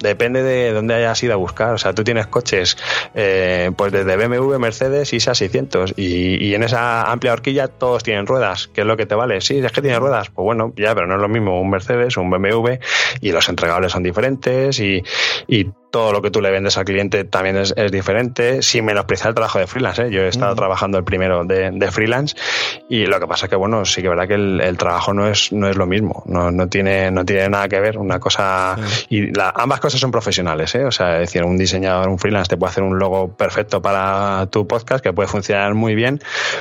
[0.00, 1.74] Depende de dónde hayas ido a buscar.
[1.74, 2.76] O sea, tú tienes coches,
[3.14, 8.02] eh, pues desde BMW, Mercedes y SEA 600 y, y en esa amplia horquilla todos
[8.02, 8.68] tienen ruedas.
[8.68, 9.40] ¿Qué es lo que te vale?
[9.40, 10.30] Sí, es que tiene ruedas.
[10.30, 12.78] Pues bueno, ya, pero no es lo mismo un Mercedes, un BMW
[13.20, 15.02] y los entregables son diferentes y
[15.90, 19.34] todo lo que tú le vendes al cliente también es, es diferente, sin menospreciar el
[19.34, 20.02] trabajo de freelance.
[20.02, 20.10] ¿eh?
[20.10, 22.36] Yo he estado trabajando el primero de, de freelance
[22.88, 25.14] y lo que pasa es que, bueno, sí que es verdad que el, el trabajo
[25.14, 27.98] no es, no es lo mismo, no, no, tiene, no tiene nada que ver.
[27.98, 28.76] Una cosa.
[29.08, 30.84] Y la- ambas cosas son profesionales, ¿eh?
[30.84, 34.46] O sea, es decir, un diseñador, un freelance te puede hacer un logo perfecto para
[34.50, 36.20] tu podcast que puede funcionar muy bien,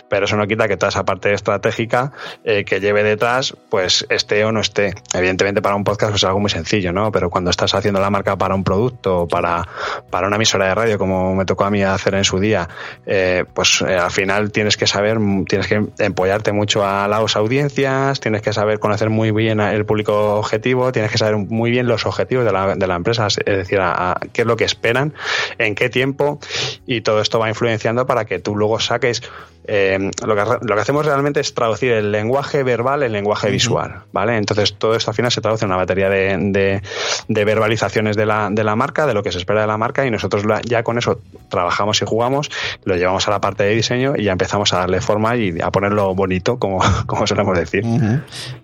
[0.10, 2.12] pero eso no quita que toda esa parte estratégica
[2.44, 4.94] eh, que lleve detrás, pues esté o no esté.
[5.14, 7.12] Evidentemente, para un podcast pues, es algo muy sencillo, ¿no?
[7.12, 9.66] Pero cuando estás haciendo la marca para un producto para,
[10.10, 12.68] para una emisora de radio, como me tocó a mí hacer en su día,
[13.06, 18.20] eh, pues eh, al final tienes que saber, tienes que empollarte mucho a las audiencias,
[18.20, 22.06] tienes que saber conocer muy bien el público objetivo, tienes que saber muy bien los
[22.06, 25.14] objetivos de la, de la empresa, es decir, a qué es lo que esperan,
[25.58, 26.40] en qué tiempo,
[26.86, 29.24] y todo esto va influenciando para que tú luego saques
[29.68, 34.04] eh, lo, que, lo que hacemos realmente es traducir el lenguaje verbal en lenguaje visual,
[34.14, 34.38] ¿vale?
[34.38, 36.82] Entonces todo esto al final se traduce en una batería de,
[37.28, 40.06] de, verbalizaciones de la, de la, marca, de lo que se espera de la marca
[40.06, 42.50] y nosotros ya con eso trabajamos y jugamos,
[42.86, 45.70] lo llevamos a la parte de diseño y ya empezamos a darle forma y a
[45.70, 47.84] ponerlo bonito, como, como solemos decir.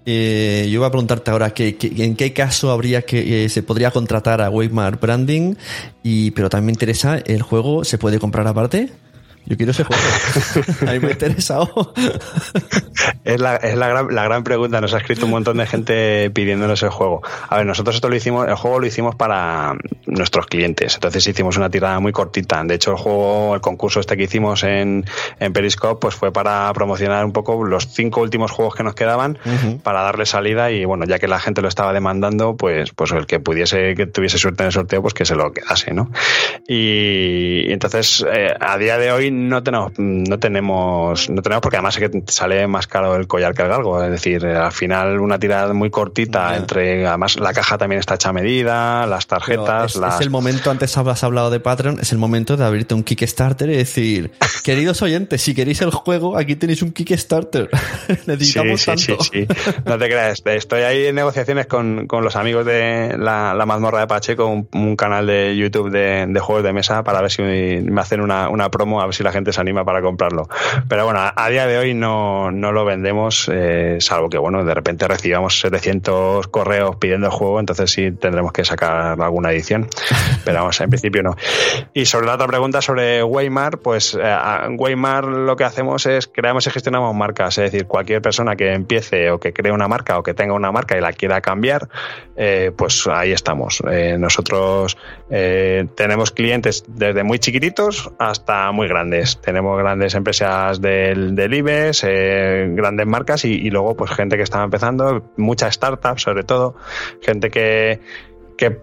[0.05, 3.91] Eh, yo iba a preguntarte ahora que, en qué caso habría que eh, se podría
[3.91, 5.55] contratar a Waymark Branding,
[6.01, 8.89] y, pero también me interesa, ¿el juego se puede comprar aparte?
[9.45, 10.01] Yo quiero ese juego.
[10.87, 11.93] A mí me ha interesado.
[13.25, 14.79] es la, es la, gran, la gran pregunta.
[14.79, 17.21] Nos ha escrito un montón de gente pidiéndonos el juego.
[17.49, 19.75] A ver, nosotros esto lo hicimos, el juego lo hicimos para
[20.05, 20.95] nuestros clientes.
[20.95, 22.63] Entonces hicimos una tirada muy cortita.
[22.63, 25.05] De hecho, el juego, el concurso este que hicimos en,
[25.39, 29.37] en Periscope, pues fue para promocionar un poco los cinco últimos juegos que nos quedaban
[29.83, 30.71] para darle salida.
[30.71, 34.07] Y bueno, ya que la gente lo estaba demandando, pues, pues el que pudiese, que
[34.07, 36.11] tuviese suerte en el sorteo, pues que se lo quedase, ¿no?
[36.67, 41.97] Y, entonces, eh, a día de hoy no tenemos, no tenemos, no tenemos porque además
[41.97, 44.03] es que sale más caro el collar que el galgo.
[44.03, 48.29] Es decir, al final una tirada muy cortita entre, además la caja también está hecha
[48.29, 49.95] a medida, las tarjetas.
[49.95, 53.69] Es, el momento, antes has hablado de Patreon, es el momento de abrirte un Kickstarter
[53.69, 54.31] y decir,
[54.63, 57.69] queridos oyentes, si queréis el juego, aquí tenéis un Kickstarter.
[58.25, 59.23] Necesitamos tanto.
[59.23, 59.47] Sí,
[59.85, 64.01] no te creas, estoy ahí en negociaciones con, con los amigos de la, la mazmorra
[64.01, 67.41] de Pacheco, un, un canal de YouTube de, de, juegos de mesa para ver si
[67.41, 70.47] me hacen una, una promo, a ver si la gente se anima para comprarlo.
[70.87, 74.73] Pero bueno, a, día de hoy no, no lo vendemos, eh, salvo que bueno, de
[74.73, 79.87] repente recibamos 700 correos pidiendo el juego, entonces sí tendremos que sacar alguna edición.
[80.45, 81.35] Pero vamos, en principio no.
[81.93, 84.37] Y sobre la otra pregunta sobre Waymar, pues eh,
[84.77, 89.31] Waymar lo que hacemos es creamos y gestionamos marcas, es decir, cualquier persona que empiece
[89.31, 91.89] o que cree una marca o que tenga una marca y la quiera cambiar,
[92.35, 93.81] eh, pues ahí estamos.
[94.17, 94.97] nosotros
[95.95, 102.67] tenemos clientes desde muy chiquititos hasta muy grandes tenemos grandes empresas del, del IBEX, eh,
[102.71, 106.75] grandes marcas y, luego pues gente que está empezando, muchas startups sobre todo,
[107.21, 107.99] gente que,
[108.57, 108.79] que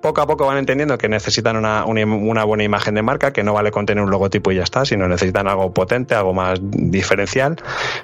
[0.00, 3.52] poco a poco van entendiendo que necesitan una, una, buena imagen de marca, que no
[3.54, 7.56] vale con tener un logotipo y ya está, sino necesitan algo potente, algo más diferencial,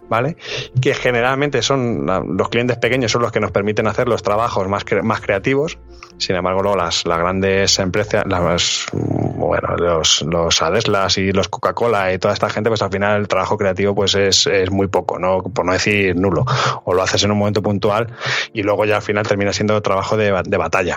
[0.09, 0.37] ¿vale?
[0.81, 4.85] Que generalmente son los clientes pequeños son los que nos permiten hacer los trabajos más,
[5.03, 5.79] más creativos.
[6.19, 12.13] Sin embargo, luego las, las grandes empresas, las, bueno, los, los Adeslas y los Coca-Cola
[12.13, 15.19] y toda esta gente, pues al final el trabajo creativo pues es, es muy poco,
[15.19, 15.43] ¿no?
[15.43, 16.45] por no decir nulo.
[16.85, 18.09] O lo haces en un momento puntual
[18.53, 20.97] y luego ya al final termina siendo trabajo de, de batalla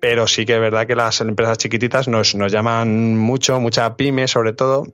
[0.00, 4.28] pero sí que es verdad que las empresas chiquititas nos, nos llaman mucho, mucha pyme
[4.28, 4.84] sobre todo,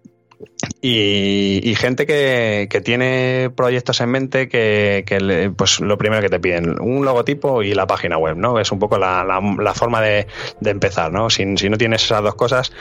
[0.86, 7.04] y, gente que, tiene proyectos en mente que, pues lo primero que te piden, un
[7.04, 8.58] logotipo y la página web, ¿no?
[8.58, 10.26] Es un poco la, la, forma de,
[10.62, 11.30] empezar, ¿no?
[11.30, 12.72] Si, si, no tienes esas dos cosas,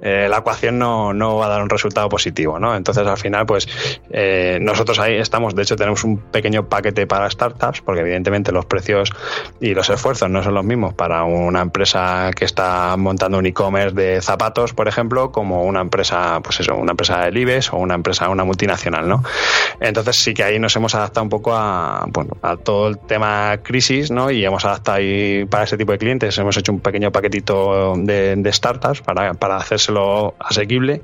[0.00, 2.74] eh, la ecuación no, no, va a dar un resultado positivo, ¿no?
[2.74, 3.68] Entonces, al final, pues
[4.10, 8.64] eh, nosotros ahí estamos, de hecho, tenemos un pequeño paquete para startups, porque evidentemente los
[8.64, 9.10] precios
[9.60, 13.94] y los esfuerzos no son los mismos para una empresa que está montando un e-commerce
[13.94, 17.94] de zapatos, por ejemplo, como una empresa, pues eso, una empresa del IBEX o una
[17.94, 19.22] empresa, una multinacional, ¿no?
[19.80, 23.58] Entonces sí que ahí nos hemos adaptado un poco a, bueno, a todo el tema
[23.62, 24.30] crisis, ¿no?
[24.30, 28.52] Y hemos adaptado ahí para ese tipo de clientes, hemos hecho un pequeño paquetito de,
[28.52, 31.02] startups para, para hacérselo asequible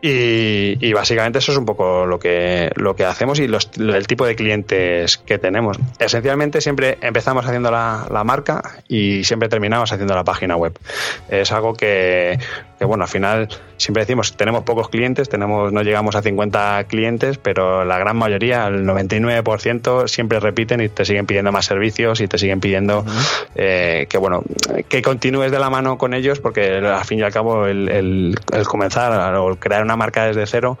[0.00, 4.36] y, básicamente eso es un poco lo que, lo que hacemos y el tipo de
[4.36, 5.78] clientes que tenemos.
[5.98, 10.78] Esencialmente siempre empezamos haciendo la, la marca y siempre terminamos haciendo la página web.
[11.28, 12.38] Es algo que,
[12.78, 17.38] que bueno, al final siempre decimos, tenemos pocos clientes, tenemos no llegamos a 50 clientes,
[17.38, 22.28] pero la gran mayoría, el 99%, siempre repiten y te siguen pidiendo más servicios y
[22.28, 23.04] te siguen pidiendo
[23.54, 24.42] eh, que, bueno,
[24.88, 28.66] que continúes de la mano con ellos, porque al fin y al cabo el, el,
[28.66, 30.78] comenzar o crear una marca desde cero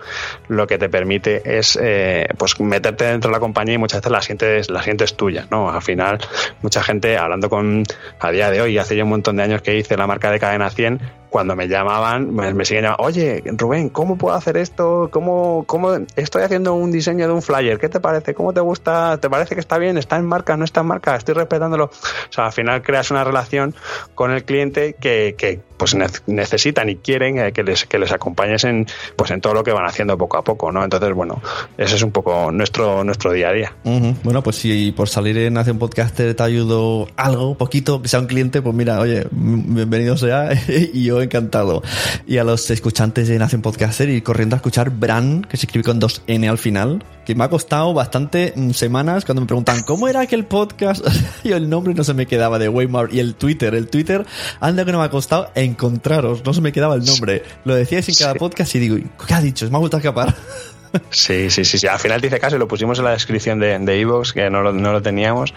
[0.48, 4.12] lo que te permite es eh, pues meterte dentro de la compañía y muchas veces
[4.12, 5.70] la sientes, la sientes tuya, ¿no?
[5.70, 6.18] Al final,
[6.62, 7.84] mucha gente, hablando con,
[8.20, 10.38] a día de hoy, hace ya un montón de años que hice la marca de
[10.38, 15.08] Cadena 100, cuando me llamaban, me, siguen llamando, oye, Rubén, ¿cómo puedo hacer esto?
[15.10, 17.78] ¿Cómo, ¿Cómo estoy haciendo un diseño de un flyer?
[17.78, 18.34] ¿Qué te parece?
[18.34, 19.18] ¿Cómo te gusta?
[19.18, 19.98] ¿Te parece que está bien?
[19.98, 20.56] ¿Está en marca?
[20.56, 21.16] ¿No está en marca?
[21.16, 21.84] ¿Estoy respetándolo?
[21.86, 23.74] O sea, al final creas una relación
[24.14, 28.64] con el cliente que, que pues necesitan y quieren eh, que les, que les acompañes
[28.64, 28.86] en,
[29.16, 30.84] pues en todo lo que van haciendo poco a poco, ¿no?
[30.84, 31.40] Entonces, bueno,
[31.78, 33.76] ese es un poco nuestro, nuestro día a día.
[34.22, 38.20] Bueno, pues si por salir en Hace un Podcaster te ayudo algo, poquito, que sea
[38.20, 41.82] un cliente, pues mira, oye, bienvenido sea y yo encantado.
[42.26, 45.84] Y a los escuchantes de Nación Podcaster ir corriendo a escuchar Bran, que se escribe
[45.84, 49.82] con dos N al final, que me ha costado bastante mm, semanas cuando me preguntan
[49.82, 51.06] cómo era aquel podcast
[51.44, 54.26] y el nombre no se me quedaba de Waymar y el Twitter, el Twitter,
[54.60, 57.42] anda que no me ha costado encontraros, no se me quedaba el nombre.
[57.64, 59.68] Lo decíais en cada podcast y digo, ¿qué ha dicho?
[59.70, 60.34] Me ha vuelto a escapar.
[61.10, 61.86] Sí, sí, sí, sí.
[61.86, 64.62] Al final te hice caso y lo pusimos en la descripción de Evox, que no
[64.62, 65.54] lo, no lo teníamos.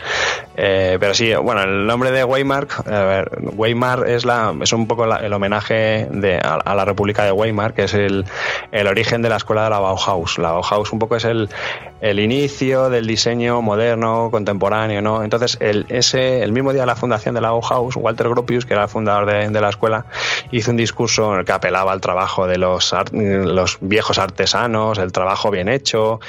[0.56, 4.88] Eh, pero sí, bueno, el nombre de Weimar, a ver, Weimar es, la, es un
[4.88, 8.26] poco el homenaje de, a, la República de Weimar, que es el,
[8.72, 10.38] origen de la escuela de la Bauhaus.
[10.38, 11.50] La Bauhaus un poco es el,
[12.20, 15.24] inicio del diseño moderno, contemporáneo, ¿no?
[15.24, 18.74] Entonces, el, ese, el mismo día de la fundación de la Bauhaus, Walter Gropius, que
[18.74, 20.06] era el fundador de, de la escuela,
[20.52, 25.12] hizo un discurso en el que apelaba al trabajo de los, los viejos artesanos, el
[25.12, 25.20] trabajo
[25.51, 26.19] bien hecho.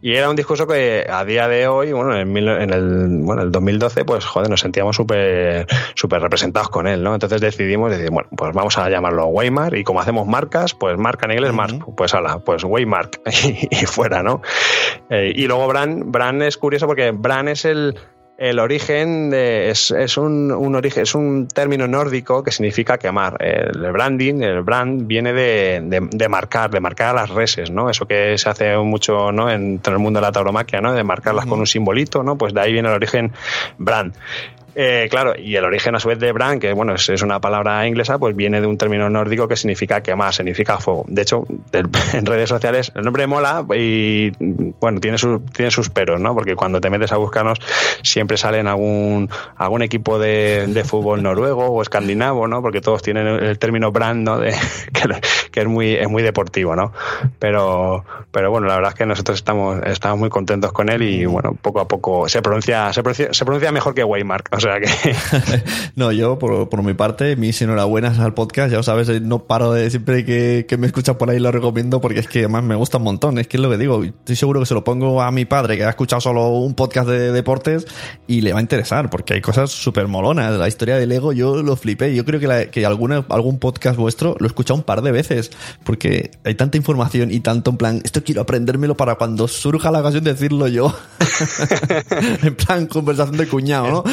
[0.00, 3.52] Y era un discurso que a día de hoy, bueno, en, en el, bueno, el
[3.52, 7.14] 2012, pues joder, nos sentíamos súper súper representados con él, ¿no?
[7.14, 11.26] Entonces decidimos decir, bueno, pues vamos a llamarlo Waymark y como hacemos marcas, pues marca
[11.26, 14.42] en inglés, Mark, pues ala, pues Waymark y, y fuera, ¿no?
[15.10, 17.96] Eh, y luego Bran, Bran es curioso porque Bran es el
[18.38, 23.36] el origen de, es, es, un, un, origen, es un término nórdico que significa quemar.
[23.40, 27.88] El branding, el brand, viene de, de, de, marcar, de marcar a las reses, ¿no?
[27.88, 29.50] Eso que se hace mucho ¿no?
[29.50, 30.92] en, en el mundo de la tauromaquia, ¿no?
[30.92, 32.36] De marcarlas con un simbolito, ¿no?
[32.36, 33.32] Pues de ahí viene el origen
[33.78, 34.14] brand.
[34.78, 37.40] Eh, claro, y el origen a su vez de brand, que bueno, es, es, una
[37.40, 41.06] palabra inglesa, pues viene de un término nórdico que significa quemar, significa fuego.
[41.08, 41.46] De hecho,
[42.12, 44.32] en redes sociales el nombre mola y
[44.78, 46.34] bueno, tiene, su, tiene sus peros, ¿no?
[46.34, 47.58] Porque cuando te metes a buscarnos
[48.02, 52.60] siempre salen algún, algún equipo de, de fútbol noruego o escandinavo, ¿no?
[52.60, 54.38] Porque todos tienen el término brand, ¿no?
[54.38, 54.52] De,
[55.52, 56.92] que, es, muy, es muy deportivo, ¿no?
[57.38, 61.24] Pero, pero bueno, la verdad es que nosotros estamos, estamos muy contentos con él y
[61.24, 64.50] bueno, poco a poco se pronuncia, se pronuncia, se pronuncia mejor que Waymark.
[64.80, 65.14] Que...
[65.96, 69.72] no, yo por, por, mi parte, mis enhorabuenas al podcast, ya lo sabes, no paro
[69.72, 72.74] de siempre que, que me escuchas por ahí lo recomiendo porque es que además me
[72.74, 75.22] gusta un montón, es que es lo que digo, estoy seguro que se lo pongo
[75.22, 77.86] a mi padre que ha escuchado solo un podcast de deportes
[78.26, 81.62] y le va a interesar porque hay cosas súper molonas, la historia del ego yo
[81.62, 84.84] lo flipé, yo creo que, la, que alguna, algún podcast vuestro lo he escuchado un
[84.84, 85.50] par de veces
[85.84, 90.00] porque hay tanta información y tanto en plan, esto quiero aprendérmelo para cuando surja la
[90.00, 90.94] ocasión de decirlo yo,
[92.42, 94.04] en plan conversación de cuñado, ¿no?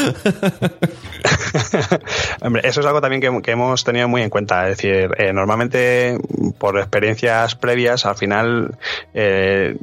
[2.41, 4.69] Hombre, eso es algo también que, hemos tenido muy en cuenta.
[4.69, 6.17] Es decir, eh, normalmente
[6.57, 8.77] por experiencias previas, al final
[9.13, 9.77] eh,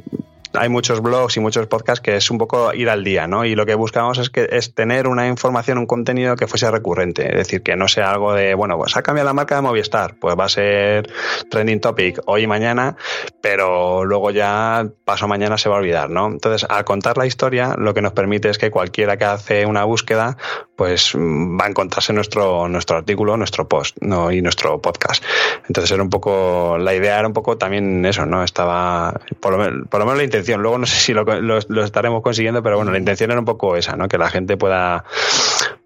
[0.53, 3.45] hay muchos blogs y muchos podcasts que es un poco ir al día, ¿no?
[3.45, 7.29] Y lo que buscamos es que es tener una información, un contenido que fuese recurrente,
[7.29, 10.15] es decir, que no sea algo de, bueno, pues ha cambiado la marca de Movistar,
[10.19, 11.09] pues va a ser
[11.49, 12.95] trending topic hoy y mañana,
[13.41, 16.27] pero luego ya paso mañana se va a olvidar, ¿no?
[16.27, 19.83] Entonces, al contar la historia, lo que nos permite es que cualquiera que hace una
[19.83, 20.37] búsqueda,
[20.75, 24.31] pues va a encontrarse nuestro, nuestro artículo, nuestro post, ¿no?
[24.31, 25.23] Y nuestro podcast.
[25.67, 28.43] Entonces, era un poco, la idea era un poco también eso, ¿no?
[28.43, 31.83] Estaba, por lo menos, por lo menos la intención Luego no sé si lo, lo,
[31.83, 34.07] estaremos consiguiendo, pero bueno, la intención era un poco esa, ¿no?
[34.07, 35.03] Que la gente pueda,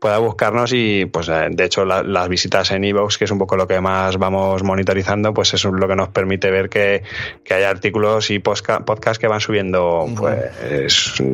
[0.05, 3.55] pueda buscarnos y, pues, de hecho, la, las visitas en Evox, que es un poco
[3.55, 7.01] lo que más vamos monitorizando, pues es lo que nos permite ver que,
[7.43, 10.43] que hay artículos y podcasts podcast que van subiendo, pues,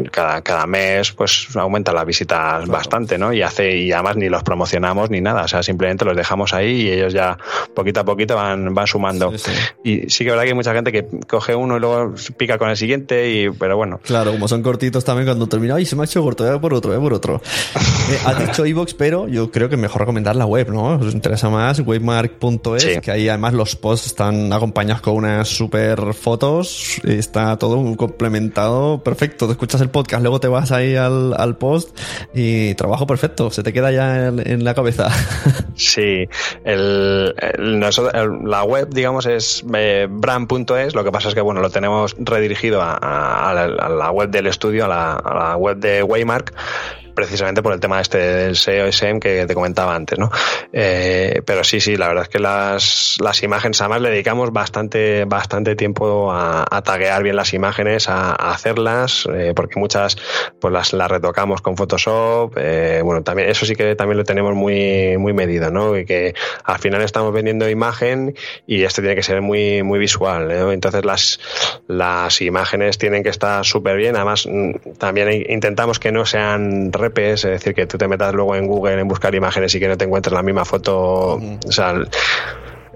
[0.09, 2.71] cada, cada mes, pues, aumenta las visitas claro.
[2.71, 3.33] bastante, ¿no?
[3.33, 6.83] Y hace, y además ni los promocionamos ni nada, o sea, simplemente los dejamos ahí
[6.83, 7.37] y ellos ya
[7.75, 9.31] poquito a poquito van, van sumando.
[9.31, 9.51] Sí, sí.
[9.83, 12.57] Y sí que es verdad que hay mucha gente que coge uno y luego pica
[12.57, 13.99] con el siguiente y, pero bueno.
[14.01, 16.73] Claro, como son cortitos también cuando termina, ay, se me ha hecho corto, voy por
[16.73, 17.41] otro, voy por otro.
[18.09, 20.95] eh, has dicho iVoox, pero yo creo que mejor recomendar la web, ¿no?
[20.95, 22.99] Os interesa más, webmark.es, sí.
[23.01, 29.45] que ahí además los posts están acompañados con unas super fotos, está todo complementado, perfecto.
[29.47, 31.97] Te escuchas el podcast, luego te vas ahí al, al post
[32.33, 35.09] y trabajo perfecto, se te queda ya en, en la cabeza.
[35.75, 36.27] sí,
[36.63, 41.61] el, el, el, la web, digamos, es eh, brand.es, lo que pasa es que, bueno,
[41.61, 42.95] lo tenemos redirigido a,
[43.49, 46.53] a, la, a la, web del estudio, a la, a la web de Waymark,
[47.21, 50.31] precisamente por el tema este del SEO SEM que te comentaba antes, ¿no?
[50.73, 55.25] Eh, pero sí, sí, la verdad es que las, las imágenes, además le dedicamos bastante,
[55.25, 60.17] bastante tiempo a, a taguear bien las imágenes, a, hacerlas, eh, porque muchas
[60.59, 65.15] pues las, retocamos con Photoshop, eh, bueno, también, eso sí que también lo tenemos muy,
[65.19, 65.93] muy medido, ¿no?
[65.93, 70.49] Que al final estamos vendiendo imagen y esto tiene que ser muy, muy visual.
[70.71, 71.39] Entonces las,
[71.87, 77.41] las imágenes tienen que estar súper bien, además mm, también intentamos que no sean es
[77.41, 80.05] decir, que tú te metas luego en Google en buscar imágenes y que no te
[80.05, 81.35] encuentres la misma foto.
[81.35, 81.67] Uh -huh.
[81.67, 81.93] O sea,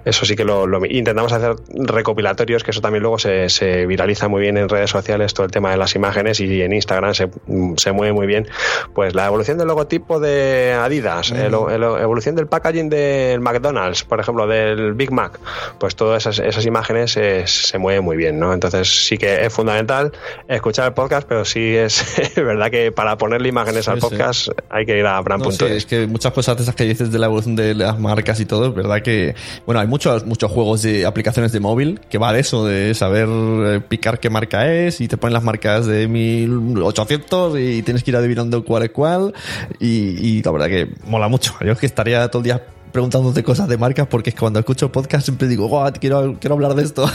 [0.05, 4.27] eso sí que lo, lo, intentamos hacer recopilatorios, que eso también luego se, se, viraliza
[4.27, 7.29] muy bien en redes sociales, todo el tema de las imágenes y en Instagram se,
[7.77, 8.47] se mueve muy bien.
[8.93, 11.35] Pues la evolución del logotipo de Adidas, mm.
[11.35, 15.39] la evolución del packaging del McDonald's, por ejemplo, del Big Mac,
[15.79, 18.53] pues todas esas, esas imágenes se, se mueven muy bien, ¿no?
[18.53, 20.11] Entonces sí que es fundamental
[20.47, 24.45] escuchar el podcast, pero sí es, es verdad que para ponerle imágenes sí, al podcast
[24.45, 24.51] sí.
[24.69, 25.59] hay que ir a brand.es.
[25.59, 27.99] No, sí, es que muchas cosas de esas que dices de la evolución de las
[27.99, 32.01] marcas y todo, es verdad que, bueno, hay muchos, muchos juegos de aplicaciones de móvil
[32.09, 35.43] que va de eso, de saber eh, picar qué marca es y te ponen las
[35.43, 39.33] marcas de 1800 y tienes que ir adivinando cuál es cuál.
[39.79, 41.53] Y, y la verdad que mola mucho.
[41.61, 44.59] Yo es que estaría todo el día preguntándote cosas de marcas porque es que cuando
[44.59, 47.05] escucho podcast siempre digo, "Guau, quiero, quiero hablar de esto.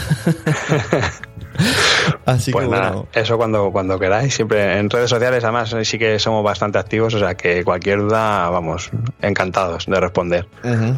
[2.26, 3.08] Así Pues que nada, bueno.
[3.14, 7.18] eso cuando, cuando queráis, siempre en redes sociales además sí que somos bastante activos, o
[7.18, 8.90] sea que cualquier duda, vamos,
[9.22, 10.46] encantados de responder.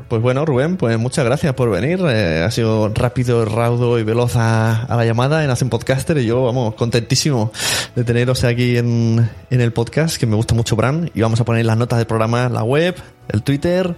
[0.08, 2.00] Pues bueno, Rubén, pues muchas gracias por venir.
[2.08, 6.26] Eh, ha sido rápido, raudo y veloz a, a la llamada en Hacen Podcaster y
[6.26, 7.52] yo, vamos, contentísimo
[7.94, 11.10] de teneros aquí en, en el podcast, que me gusta mucho, Bran.
[11.14, 12.94] Y vamos a poner las notas del programa, la web,
[13.28, 13.94] el Twitter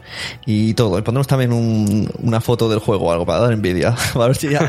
[0.46, 0.98] y todo.
[0.98, 3.94] Y pondremos también un- una foto del juego o algo para dar envidia.
[4.14, 4.68] A ver si ya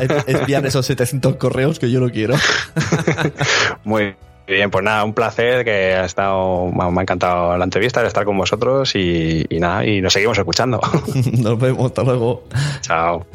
[0.66, 2.36] esos 700 correos que yo no quiero.
[3.84, 4.16] Muy
[4.48, 8.26] bien, pues nada, un placer que ha estado, me ha encantado la entrevista, de estar
[8.26, 10.80] con vosotros y, y nada, y nos seguimos escuchando.
[11.40, 12.44] Nos vemos, hasta luego.
[12.82, 13.26] Chao.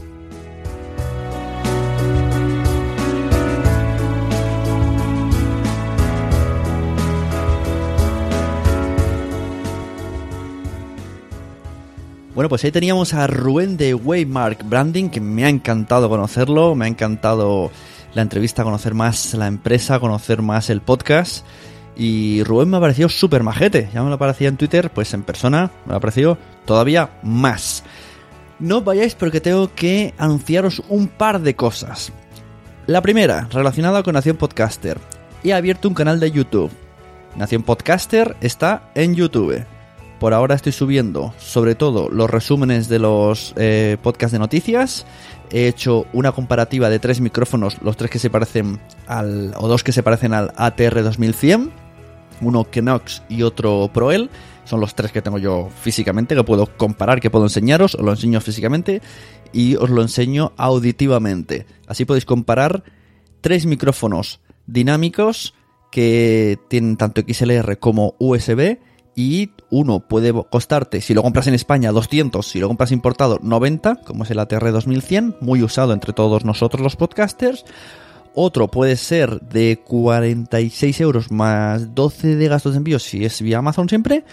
[12.40, 16.86] Bueno, pues ahí teníamos a Rubén de Waymark Branding, que me ha encantado conocerlo, me
[16.86, 17.70] ha encantado
[18.14, 21.44] la entrevista, conocer más la empresa, conocer más el podcast.
[21.96, 25.22] Y Rubén me ha parecido súper majete, ya me lo parecía en Twitter, pues en
[25.22, 27.84] persona me lo ha parecido todavía más.
[28.58, 32.12] No vayáis porque tengo que anunciaros un par de cosas.
[32.86, 34.98] La primera, relacionada con Nación Podcaster.
[35.44, 36.70] He abierto un canal de YouTube.
[37.36, 39.64] Nación Podcaster está en YouTube.
[40.20, 45.06] Por ahora estoy subiendo sobre todo los resúmenes de los eh, podcasts de noticias.
[45.50, 49.54] He hecho una comparativa de tres micrófonos, los tres que se parecen al.
[49.56, 51.72] o dos que se parecen al ATR 2100.
[52.42, 54.28] Uno Knox y otro Proel.
[54.66, 57.94] Son los tres que tengo yo físicamente, que puedo comparar, que puedo enseñaros.
[57.94, 59.00] Os lo enseño físicamente
[59.54, 61.64] y os lo enseño auditivamente.
[61.86, 62.84] Así podéis comparar
[63.40, 65.54] tres micrófonos dinámicos
[65.90, 68.78] que tienen tanto XLR como USB
[69.20, 73.96] y uno puede costarte, si lo compras en España, 200, si lo compras importado, 90,
[73.96, 77.66] como es el ATR 2100, muy usado entre todos nosotros los podcasters.
[78.34, 83.58] Otro puede ser de 46 euros más 12 de gastos de envío si es vía
[83.58, 84.24] Amazon siempre.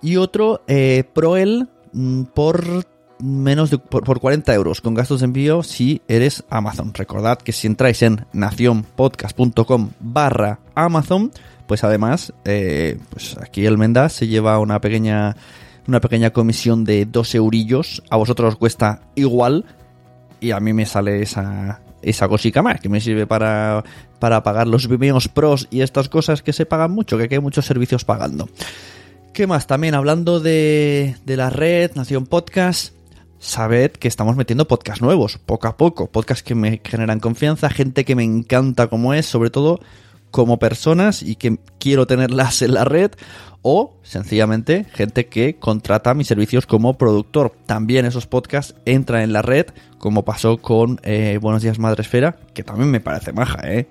[0.00, 2.86] Y otro eh, Proel mm, por
[3.18, 6.94] menos de por, por 40 euros con gastos de envío si eres Amazon.
[6.94, 11.32] Recordad que si entráis en nacionpodcast.com barra Amazon,
[11.72, 15.34] pues además, eh, pues aquí el Menda se lleva una pequeña
[15.88, 18.02] una pequeña comisión de 2 eurillos.
[18.10, 19.64] A vosotros os cuesta igual
[20.38, 23.84] y a mí me sale esa, esa cosica más que me sirve para,
[24.18, 27.64] para pagar los Vimeos Pros y estas cosas que se pagan mucho, que hay muchos
[27.64, 28.50] servicios pagando.
[29.32, 29.66] ¿Qué más?
[29.66, 32.92] También hablando de, de la red, Nación Podcast,
[33.38, 38.04] sabed que estamos metiendo podcasts nuevos, poco a poco, podcasts que me generan confianza, gente
[38.04, 39.80] que me encanta como es, sobre todo
[40.32, 43.12] como personas y que quiero tenerlas en la red
[43.62, 47.54] o sencillamente gente que contrata mis servicios como productor.
[47.66, 49.66] También esos podcasts entran en la red,
[49.98, 53.86] como pasó con eh, Buenos Días Madresfera, que también me parece maja, ¿eh?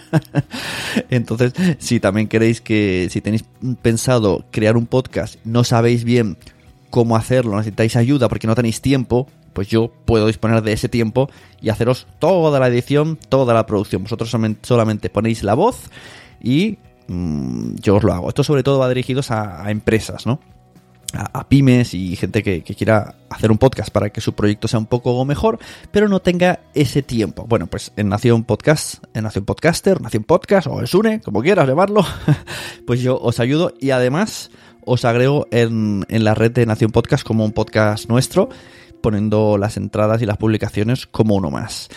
[1.08, 3.46] Entonces, si también queréis que, si tenéis
[3.80, 6.36] pensado crear un podcast, no sabéis bien
[6.96, 11.28] cómo hacerlo, necesitáis ayuda porque no tenéis tiempo, pues yo puedo disponer de ese tiempo
[11.60, 14.04] y haceros toda la edición, toda la producción.
[14.04, 15.90] Vosotros solamente ponéis la voz
[16.42, 16.78] y
[17.08, 18.30] mmm, yo os lo hago.
[18.30, 20.40] Esto sobre todo va dirigidos a, empresas, ¿no?
[21.12, 24.86] A, pymes y gente que, quiera hacer un podcast para que su proyecto sea un
[24.86, 25.58] poco mejor,
[25.90, 27.44] pero no tenga ese tiempo.
[27.46, 32.06] Bueno, pues en Nación Podcast, en Nación Podcaster, Nación Podcast o Sune, como quieras llamarlo,
[32.86, 34.50] pues yo os ayudo y además
[34.86, 38.48] os agrego en, en la red de Nación Podcast como un podcast nuestro
[39.02, 41.88] poniendo las entradas y las publicaciones como uno más.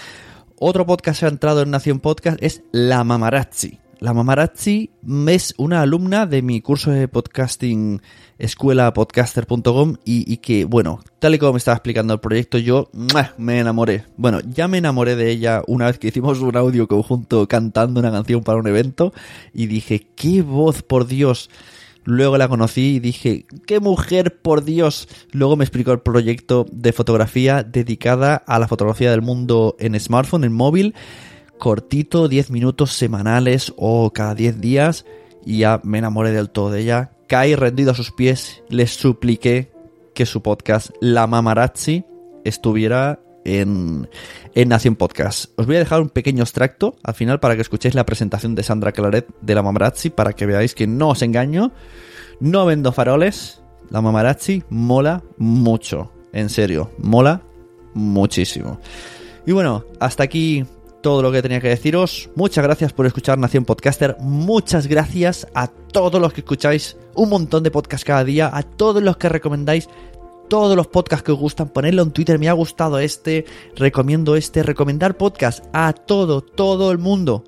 [0.59, 3.79] Otro podcast que ha entrado en Nación Podcast es La Mamarazzi.
[3.99, 4.91] La Mamarazzi
[5.27, 8.01] es una alumna de mi curso de podcasting
[8.37, 12.89] escuelapodcaster.com y, y, que, bueno, tal y como me estaba explicando el proyecto, yo
[13.37, 14.05] me enamoré.
[14.15, 18.11] Bueno, ya me enamoré de ella una vez que hicimos un audio conjunto cantando una
[18.11, 19.13] canción para un evento
[19.53, 21.49] y dije, qué voz, por Dios.
[22.05, 25.07] Luego la conocí y dije, qué mujer, por Dios.
[25.31, 30.43] Luego me explicó el proyecto de fotografía dedicada a la fotografía del mundo en smartphone,
[30.43, 30.95] en móvil.
[31.57, 35.05] Cortito, 10 minutos semanales o cada 10 días.
[35.45, 37.11] Y ya me enamoré del todo de ella.
[37.27, 38.63] Caí rendido a sus pies.
[38.69, 39.71] Les supliqué
[40.13, 42.05] que su podcast, La Mamarazzi,
[42.43, 43.19] estuviera
[43.57, 44.09] en,
[44.55, 45.51] en Nación Podcast.
[45.57, 48.63] Os voy a dejar un pequeño extracto al final para que escuchéis la presentación de
[48.63, 51.71] Sandra Claret de la Mamarazzi para que veáis que no os engaño.
[52.39, 53.61] No vendo faroles.
[53.89, 56.11] La Mamarazzi mola mucho.
[56.31, 57.41] En serio, mola
[57.93, 58.79] muchísimo.
[59.45, 60.65] Y bueno, hasta aquí
[61.01, 62.29] todo lo que tenía que deciros.
[62.35, 64.17] Muchas gracias por escuchar Nación Podcaster.
[64.19, 69.01] Muchas gracias a todos los que escucháis un montón de podcasts cada día, a todos
[69.01, 69.89] los que recomendáis
[70.49, 73.45] todos los podcasts que os gustan, ponedlo en Twitter, me ha gustado este,
[73.75, 77.43] recomiendo este, recomendar podcast a todo, todo el mundo.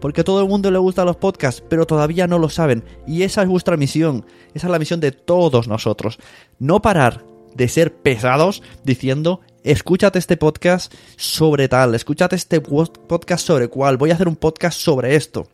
[0.00, 2.84] Porque a todo el mundo le gustan los podcasts, pero todavía no lo saben.
[3.06, 4.26] Y esa es vuestra misión.
[4.52, 6.18] Esa es la misión de todos nosotros.
[6.58, 7.24] No parar
[7.54, 14.10] de ser pesados diciendo, escúchate este podcast sobre tal, escúchate este podcast sobre cuál, voy
[14.10, 15.48] a hacer un podcast sobre esto.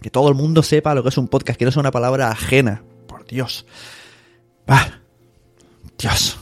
[0.00, 2.30] Que todo el mundo sepa lo que es un podcast, que no es una palabra
[2.30, 2.82] ajena.
[3.06, 3.66] Por Dios.
[4.66, 4.99] Ah,
[6.00, 6.38] Dios.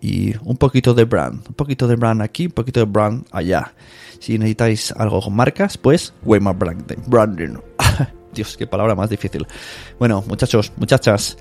[0.00, 1.46] Y un poquito de brand.
[1.48, 3.72] Un poquito de brand aquí, un poquito de brand allá.
[4.20, 6.98] Si necesitáis algo con marcas, pues Weimar Branding.
[7.06, 7.58] branding.
[8.32, 9.46] Dios, qué palabra más difícil.
[9.98, 11.38] Bueno, muchachos, muchachas,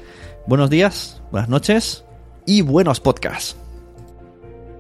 [0.48, 2.06] buenos días, buenas noches
[2.46, 3.58] y buenos podcasts.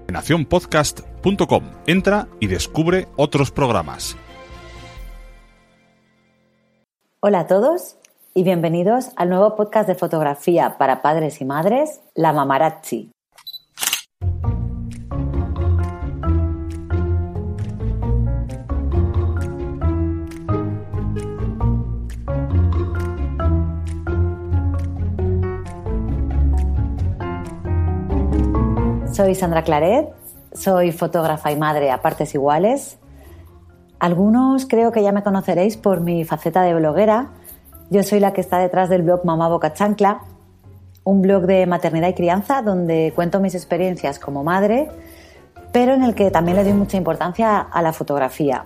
[0.07, 1.63] Nacionpodcast.com.
[1.85, 4.15] Entra y descubre otros programas.
[7.19, 7.96] Hola a todos
[8.37, 13.09] y bienvenidos al nuevo podcast de fotografía para padres y madres, La Mamarazzi.
[29.11, 30.09] Soy Sandra Claret,
[30.53, 32.99] soy fotógrafa y madre a partes iguales.
[33.97, 37.31] Algunos creo que ya me conoceréis por mi faceta de bloguera.
[37.89, 40.19] Yo soy la que está detrás del blog Mamá Boca Chancla,
[41.05, 44.89] un blog de maternidad y crianza donde cuento mis experiencias como madre,
[45.71, 48.65] pero en el que también le doy mucha importancia a la fotografía.